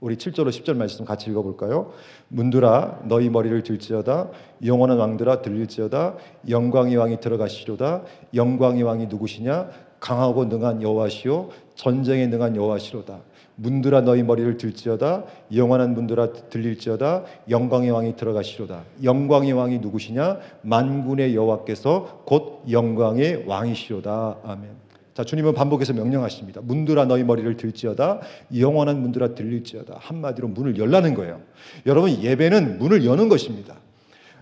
[0.00, 1.92] 우리 7절로 10절 말씀 같이 읽어볼까요?
[2.28, 4.30] 문들아 너희 머리를 들지어다.
[4.64, 6.14] 영원한 왕들아 들릴지어다.
[6.48, 8.02] 영광의 왕이 들어가시로다.
[8.34, 9.68] 영광의 왕이 누구시냐?
[10.00, 11.50] 강하고 능한 여호와시요.
[11.74, 13.20] 전쟁에 능한 여호와시로다.
[13.56, 15.24] 문들아 너희 머리를 들지어다.
[15.54, 17.24] 영원한 문들아 들릴지어다.
[17.50, 18.84] 영광의 왕이 들어가시로다.
[19.04, 20.38] 영광의 왕이 누구시냐?
[20.62, 24.38] 만군의 여호와께서 곧 영광의 왕이시로다.
[24.44, 24.79] 아멘.
[25.20, 26.62] 자, 주님은 반복해서 명령하십니다.
[26.62, 28.22] 문들아 너희 머리를 들지어다
[28.56, 31.42] 영원한 문들아 들릴지어다 한마디로 문을 열라는 거예요.
[31.84, 33.76] 여러분 예배는 문을 여는 것입니다.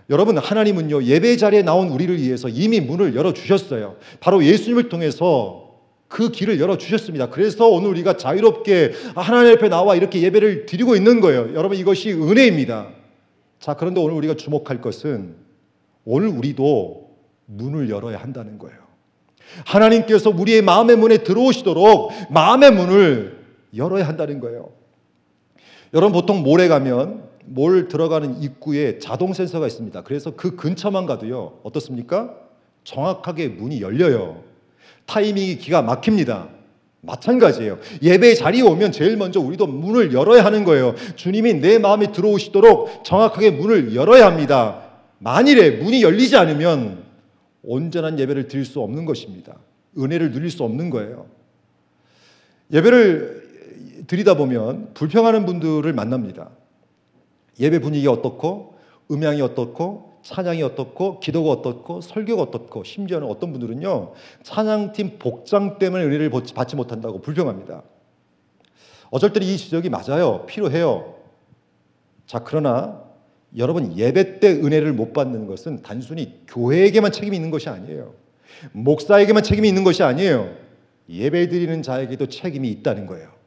[0.09, 3.97] 여러분 하나님은요 예배 자리에 나온 우리를 위해서 이미 문을 열어 주셨어요.
[4.21, 7.29] 바로 예수님을 통해서 그 길을 열어 주셨습니다.
[7.29, 11.53] 그래서 오늘 우리가 자유롭게 하나님 앞에 나와 이렇게 예배를 드리고 있는 거예요.
[11.55, 12.87] 여러분 이것이 은혜입니다.
[13.59, 15.35] 자, 그런데 오늘 우리가 주목할 것은
[16.05, 18.78] 오늘 우리도 문을 열어야 한다는 거예요.
[19.65, 23.39] 하나님께서 우리의 마음의 문에 들어오시도록 마음의 문을
[23.75, 24.69] 열어야 한다는 거예요.
[25.93, 30.03] 여러분 보통 몰에 가면 몰 들어가는 입구에 자동 센서가 있습니다.
[30.03, 31.59] 그래서 그 근처만 가도요.
[31.63, 32.35] 어떻습니까?
[32.83, 34.43] 정확하게 문이 열려요.
[35.05, 36.49] 타이밍이 기가 막힙니다.
[37.01, 37.79] 마찬가지예요.
[38.01, 40.95] 예배 자리에 오면 제일 먼저 우리도 문을 열어야 하는 거예요.
[41.15, 44.81] 주님이 내 마음에 들어오시도록 정확하게 문을 열어야 합니다.
[45.17, 47.08] 만일에 문이 열리지 않으면
[47.63, 49.57] 온전한 예배를 드릴 수 없는 것입니다.
[49.97, 51.27] 은혜를 누릴 수 없는 거예요.
[52.71, 56.51] 예배를 드리다 보면 불평하는 분들을 만납니다.
[57.59, 58.75] 예배 분위기가 어떻고,
[59.11, 66.29] 음향이 어떻고, 찬양이 어떻고, 기도가 어떻고, 설교가 어떻고, 심지어는 어떤 분들은요, 찬양팀 복장 때문에 은혜를
[66.29, 67.83] 받지 못한다고 불평합니다.
[69.11, 70.45] 어쩔 때는 이 지적이 맞아요.
[70.45, 71.15] 필요해요.
[72.27, 73.08] 자, 그러나
[73.57, 78.13] 여러분 예배 때 은혜를 못 받는 것은 단순히 교회에게만 책임이 있는 것이 아니에요.
[78.73, 80.51] 목사에게만 책임이 있는 것이 아니에요.
[81.09, 83.39] 예배 드리는 자에게도 책임이 있다는 거예요.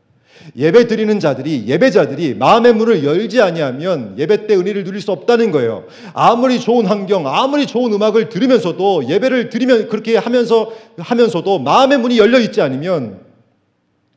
[0.56, 5.84] 예배 드리는 자들이 예배자들이 마음의 문을 열지 아니하면 예배 때 은혜를 누릴 수 없다는 거예요.
[6.14, 12.40] 아무리 좋은 환경, 아무리 좋은 음악을 들으면서도 예배를 드리면 그렇게 하면서 하면서도 마음의 문이 열려
[12.40, 13.20] 있지 않으면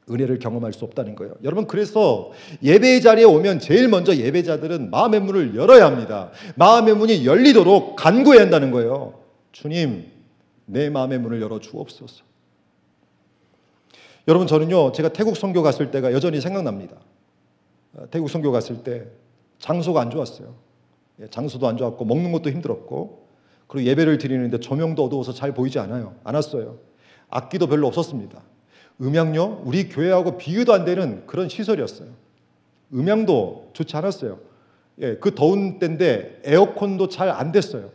[0.09, 1.33] 은혜를 경험할 수 없다는 거예요.
[1.43, 2.31] 여러분 그래서
[2.61, 6.31] 예배의 자리에 오면 제일 먼저 예배자들은 마음의 문을 열어야 합니다.
[6.55, 9.19] 마음의 문이 열리도록 간구해야 한다는 거예요.
[9.51, 10.11] 주님,
[10.65, 12.23] 내 마음의 문을 열어 주옵소서.
[14.27, 16.97] 여러분 저는요 제가 태국 선교 갔을 때가 여전히 생각납니다.
[17.93, 19.05] 어, 태국 선교 갔을 때
[19.59, 20.55] 장소가 안 좋았어요.
[21.21, 23.25] 예, 장소도 안 좋았고 먹는 것도 힘들었고
[23.67, 26.15] 그리고 예배를 드리는데 조명도 어두워서 잘 보이지 않아요.
[26.23, 26.77] 않았어요.
[27.29, 28.41] 악기도 별로 없었습니다.
[29.01, 32.09] 음향요 우리 교회하고 비교도 안 되는 그런 시설이었어요.
[32.93, 34.39] 음향도 좋지 않았어요.
[34.99, 37.91] 예, 그 더운 때인데 에어컨도 잘 안 됐어요.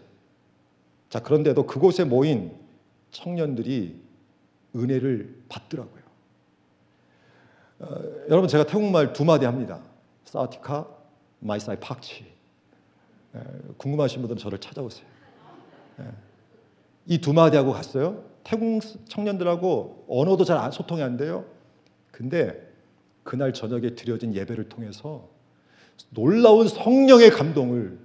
[1.09, 2.53] 자, 그런데도 그곳에 모인
[3.11, 4.01] 청년들이
[4.77, 6.01] 은혜를 받더라고요.
[7.81, 7.87] 어,
[8.29, 9.81] 여러분 제가 태국말 두 마디 합니다.
[10.25, 10.87] สวัสดีค่ะ,
[11.41, 12.27] ไม่ใส่ผักชี.
[13.37, 13.41] 예,
[13.79, 15.07] 궁금하신 분들은 저를 찾아오세요.
[16.01, 16.05] 예.
[17.07, 18.23] 이두 마디 하고 갔어요.
[18.45, 21.45] 태국 청년들하고 언어도 잘 안- 소통이 안 돼요.
[22.11, 22.69] 근데
[23.23, 25.29] 그날 저녁에 드려진 예배를 통해서
[26.11, 27.99] 놀라운 성령의 감동을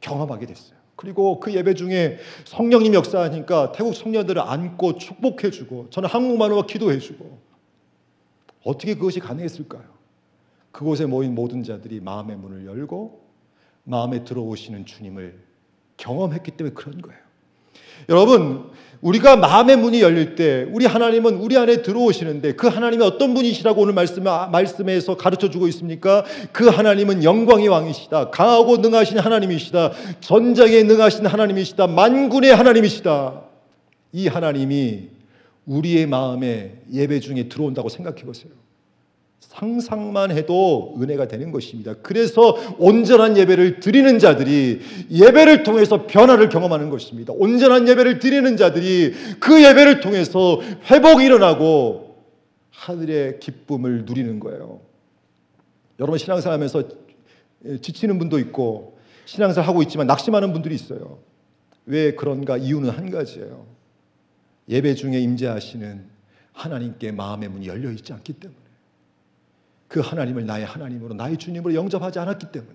[0.00, 0.78] 경험하게 됐어요.
[0.96, 7.38] 그리고 그 예배 중에 성령님 역사하니까 태국 청년들을 안고 축복해주고 저는 한국말로 기도해주고
[8.64, 9.84] 어떻게 그것이 가능했을까요?
[10.72, 13.26] 그곳에 모인 모든 자들이 마음의 문을 열고
[13.84, 15.40] 마음에 들어오시는 주님을
[15.96, 17.20] 경험했기 때문에 그런 거예요.
[18.08, 18.70] 여러분,
[19.00, 23.94] 우리가 마음의 문이 열릴 때 우리 하나님은 우리 안에 들어오시는데 그 하나님이 어떤 분이시라고 오늘
[23.94, 26.24] 말씀, 말씀에서 가르쳐 주고 있습니까?
[26.52, 28.30] 그 하나님은 영광의 왕이시다.
[28.30, 29.92] 강하고 능하신 하나님이시다.
[30.20, 31.86] 전쟁에 능하신 하나님이시다.
[31.86, 33.42] 만군의 하나님이시다.
[34.12, 35.08] 이 하나님이
[35.66, 38.50] 우리의 마음에 예배 중에 들어온다고 생각해 보세요.
[39.40, 41.94] 상상만 해도 은혜가 되는 것입니다.
[42.02, 44.80] 그래서 온전한 예배를 드리는 자들이
[45.10, 47.32] 예배를 통해서 변화를 경험하는 것입니다.
[47.36, 50.60] 온전한 예배를 드리는 자들이 그 예배를 통해서
[50.90, 52.16] 회복이 일어나고
[52.70, 54.80] 하늘의 기쁨을 누리는 거예요.
[55.98, 56.84] 여러분 신앙생활 하면서
[57.82, 61.18] 지치는 분도 있고 신앙생활 하고 있지만 낙심하는 분들이 있어요.
[61.86, 62.56] 왜 그런가?
[62.56, 63.66] 이유는 한 가지예요.
[64.68, 66.04] 예배 중에 임재하시는
[66.52, 68.57] 하나님께 마음의 문이 열려 있지 않기 때문에.
[69.88, 72.74] 그 하나님을 나의 하나님으로 나의 주님으로 영접하지 않았기 때문에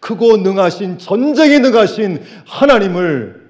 [0.00, 3.42] 크고 능하신 전쟁에 능하신 하나님을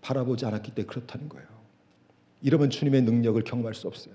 [0.00, 1.46] 바라보지 않았기 때문에 그렇다는 거예요.
[2.40, 4.14] 이러면 주님의 능력을 경험할 수 없어요.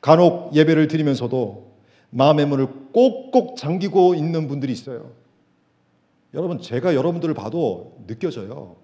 [0.00, 1.74] 간혹 예배를 드리면서도
[2.10, 5.12] 마음의 문을 꼭꼭 잠기고 있는 분들이 있어요.
[6.32, 8.76] 여러분 제가 여러분들을 봐도 느껴져요.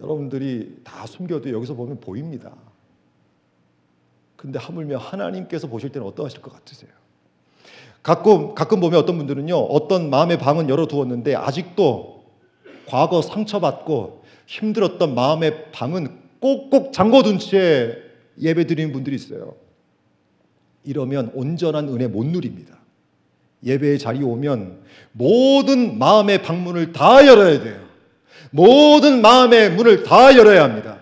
[0.00, 2.52] 여러분들이 다 숨겨도 여기서 보면 보입니다.
[4.38, 6.90] 근데 하물며 하나님께서 보실 때는 어떠하실 것 같으세요?
[8.04, 12.22] 가끔 가끔 보면 어떤 분들은요 어떤 마음의 방은 열어 두었는데 아직도
[12.86, 17.98] 과거 상처받고 힘들었던 마음의 방은 꼭꼭 잠궈둔 채
[18.40, 19.56] 예배 드리는 분들이 있어요.
[20.84, 22.78] 이러면 온전한 은혜 못 누립니다.
[23.64, 27.80] 예배의 자리에 오면 모든 마음의 방문을 다 열어야 돼요.
[28.52, 31.00] 모든 마음의 문을 다 열어야 합니다.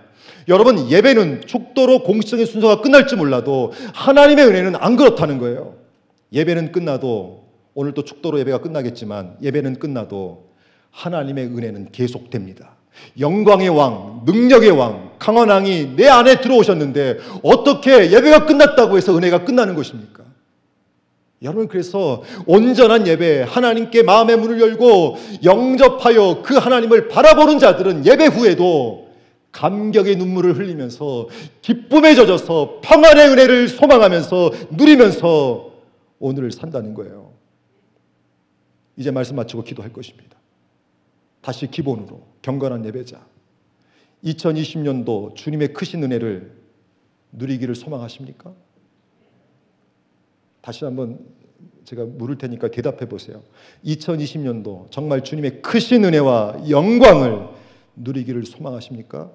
[0.48, 5.74] 여러분 예배는 축도로 공식적인 순서가 끝날지 몰라도 하나님의 은혜는 안 그렇다는 거예요.
[6.32, 7.44] 예배는 끝나도
[7.74, 10.46] 오늘 또 축도로 예배가 끝나겠지만 예배는 끝나도
[10.90, 12.76] 하나님의 은혜는 계속됩니다.
[13.18, 19.74] 영광의 왕, 능력의 왕, 강한 왕이 내 안에 들어오셨는데 어떻게 예배가 끝났다고 해서 은혜가 끝나는
[19.74, 20.24] 것입니까?
[21.42, 29.05] 여러분 그래서 온전한 예배 하나님께 마음의 문을 열고 영접하여 그 하나님을 바라보는 자들은 예배 후에도
[29.56, 31.28] 감격의 눈물을 흘리면서
[31.62, 35.72] 기쁨에 젖어서 평안의 은혜를 소망하면서 누리면서
[36.18, 37.32] 오늘을 산다는 거예요.
[38.96, 40.36] 이제 말씀 마치고 기도할 것입니다.
[41.40, 43.24] 다시 기본으로 경건한 예배자.
[44.24, 46.52] 2020년도 주님의 크신 은혜를
[47.32, 48.52] 누리기를 소망하십니까?
[50.60, 51.18] 다시 한번
[51.84, 53.42] 제가 물을 테니까 대답해 보세요.
[53.86, 57.48] 2020년도 정말 주님의 크신 은혜와 영광을
[57.94, 59.30] 누리기를 소망하십니까?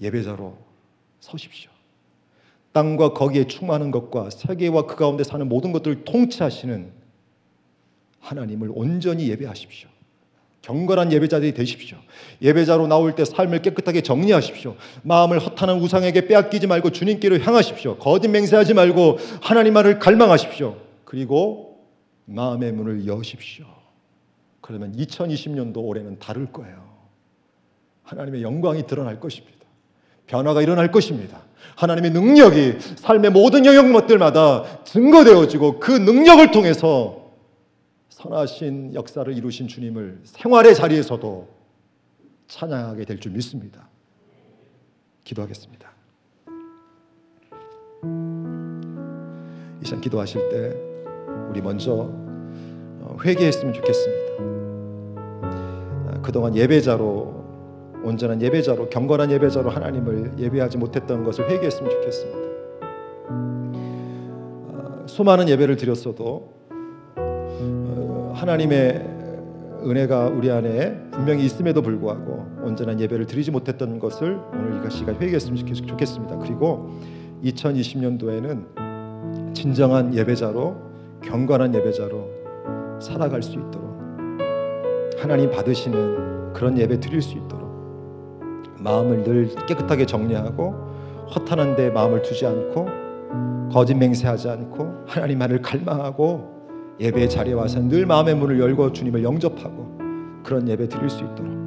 [0.00, 0.56] 예배자로
[1.20, 1.70] 서십시오.
[2.72, 6.92] 땅과 거기에 충만한 것과 세계와 그 가운데 사는 모든 것들을 통치하시는
[8.20, 9.88] 하나님을 온전히 예배하십시오.
[10.62, 11.98] 경건한 예배자들이 되십시오.
[12.40, 14.76] 예배자로 나올 때 삶을 깨끗하게 정리하십시오.
[15.02, 17.98] 마음을 허탄한 우상에게 빼앗기지 말고 주님께로 향하십시오.
[17.98, 20.76] 거짓 맹세하지 말고 하나님만을 갈망하십시오.
[21.04, 21.84] 그리고
[22.24, 23.66] 마음의 문을 여십시오.
[24.62, 26.82] 그러면 2020년도 올해는 다를 거예요.
[28.04, 29.63] 하나님의 영광이 드러날 것입니다.
[30.26, 31.42] 변화가 일어날 것입니다.
[31.76, 37.30] 하나님의 능력이 삶의 모든 영역들마다 증거되어지고 그 능력을 통해서
[38.10, 41.48] 선하신 역사를 이루신 주님을 생활의 자리에서도
[42.48, 43.88] 찬양하게 될 줄 믿습니다.
[45.24, 45.90] 기도하겠습니다.
[49.82, 50.76] 이 시간 기도하실 때
[51.50, 54.32] 우리 먼저 어, 회개했으면 좋겠습니다.
[55.42, 57.43] 아, 그동안 예배자로
[58.04, 62.38] 온전한 예배자로 경건한 예배자로 하나님을 예배하지 못했던 것을 회개했으면 좋겠습니다.
[64.72, 66.52] 아, 수많은 예배를 드렸어도
[67.16, 69.10] 어, 하나님의
[69.86, 75.56] 은혜가 우리 안에 분명히 있음에도 불구하고 온전한 예배를 드리지 못했던 것을 오늘 이 시간 회개했으면
[75.58, 76.38] 좋겠- 좋겠습니다.
[76.38, 76.90] 그리고
[77.44, 80.76] 2020년도에는 진정한 예배자로
[81.22, 83.84] 경건한 예배자로 살아갈 수 있도록
[85.18, 87.63] 하나님 받으시는 그런 예배 드릴 수 있도록
[88.84, 90.74] 마음을 늘 깨끗하게 정리하고
[91.34, 92.86] 허탄한 데 마음을 두지 않고
[93.72, 96.52] 거짓 맹세하지 않고 하나님만을 갈망하고
[97.00, 99.98] 예배의 자리에 와서 늘 마음의 문을 열고 주님을 영접하고
[100.44, 101.64] 그런 예배 드릴 수 있도록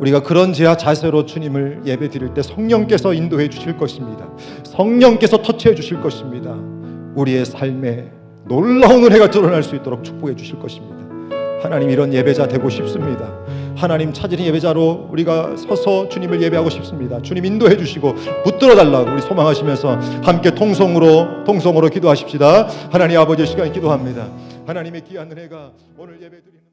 [0.00, 4.28] 우리가 그런 지하 자세로 주님을 예배 드릴 때 성령께서 인도해 주실 것입니다.
[4.64, 6.54] 성령께서 터치해 주실 것입니다.
[7.14, 8.10] 우리의 삶에
[8.46, 11.05] 놀라운 은혜가 드러날 수 있도록 축복해 주실 것입니다.
[11.66, 13.28] 하나님 이런 예배자 되고 싶습니다.
[13.74, 17.20] 하나님 찾으는 예배자로 우리가 서서 주님을 예배하고 싶습니다.
[17.20, 18.14] 주님 인도해 주시고
[18.44, 22.68] 붙들어 달라고 우리 소망하시면서 함께 통성으로 통성으로 기도하십시다.
[22.90, 24.28] 하나님 아버지 시간 기도합니다.
[24.66, 26.65] 하나님의 귀한 은혜가 오늘 예배 드리는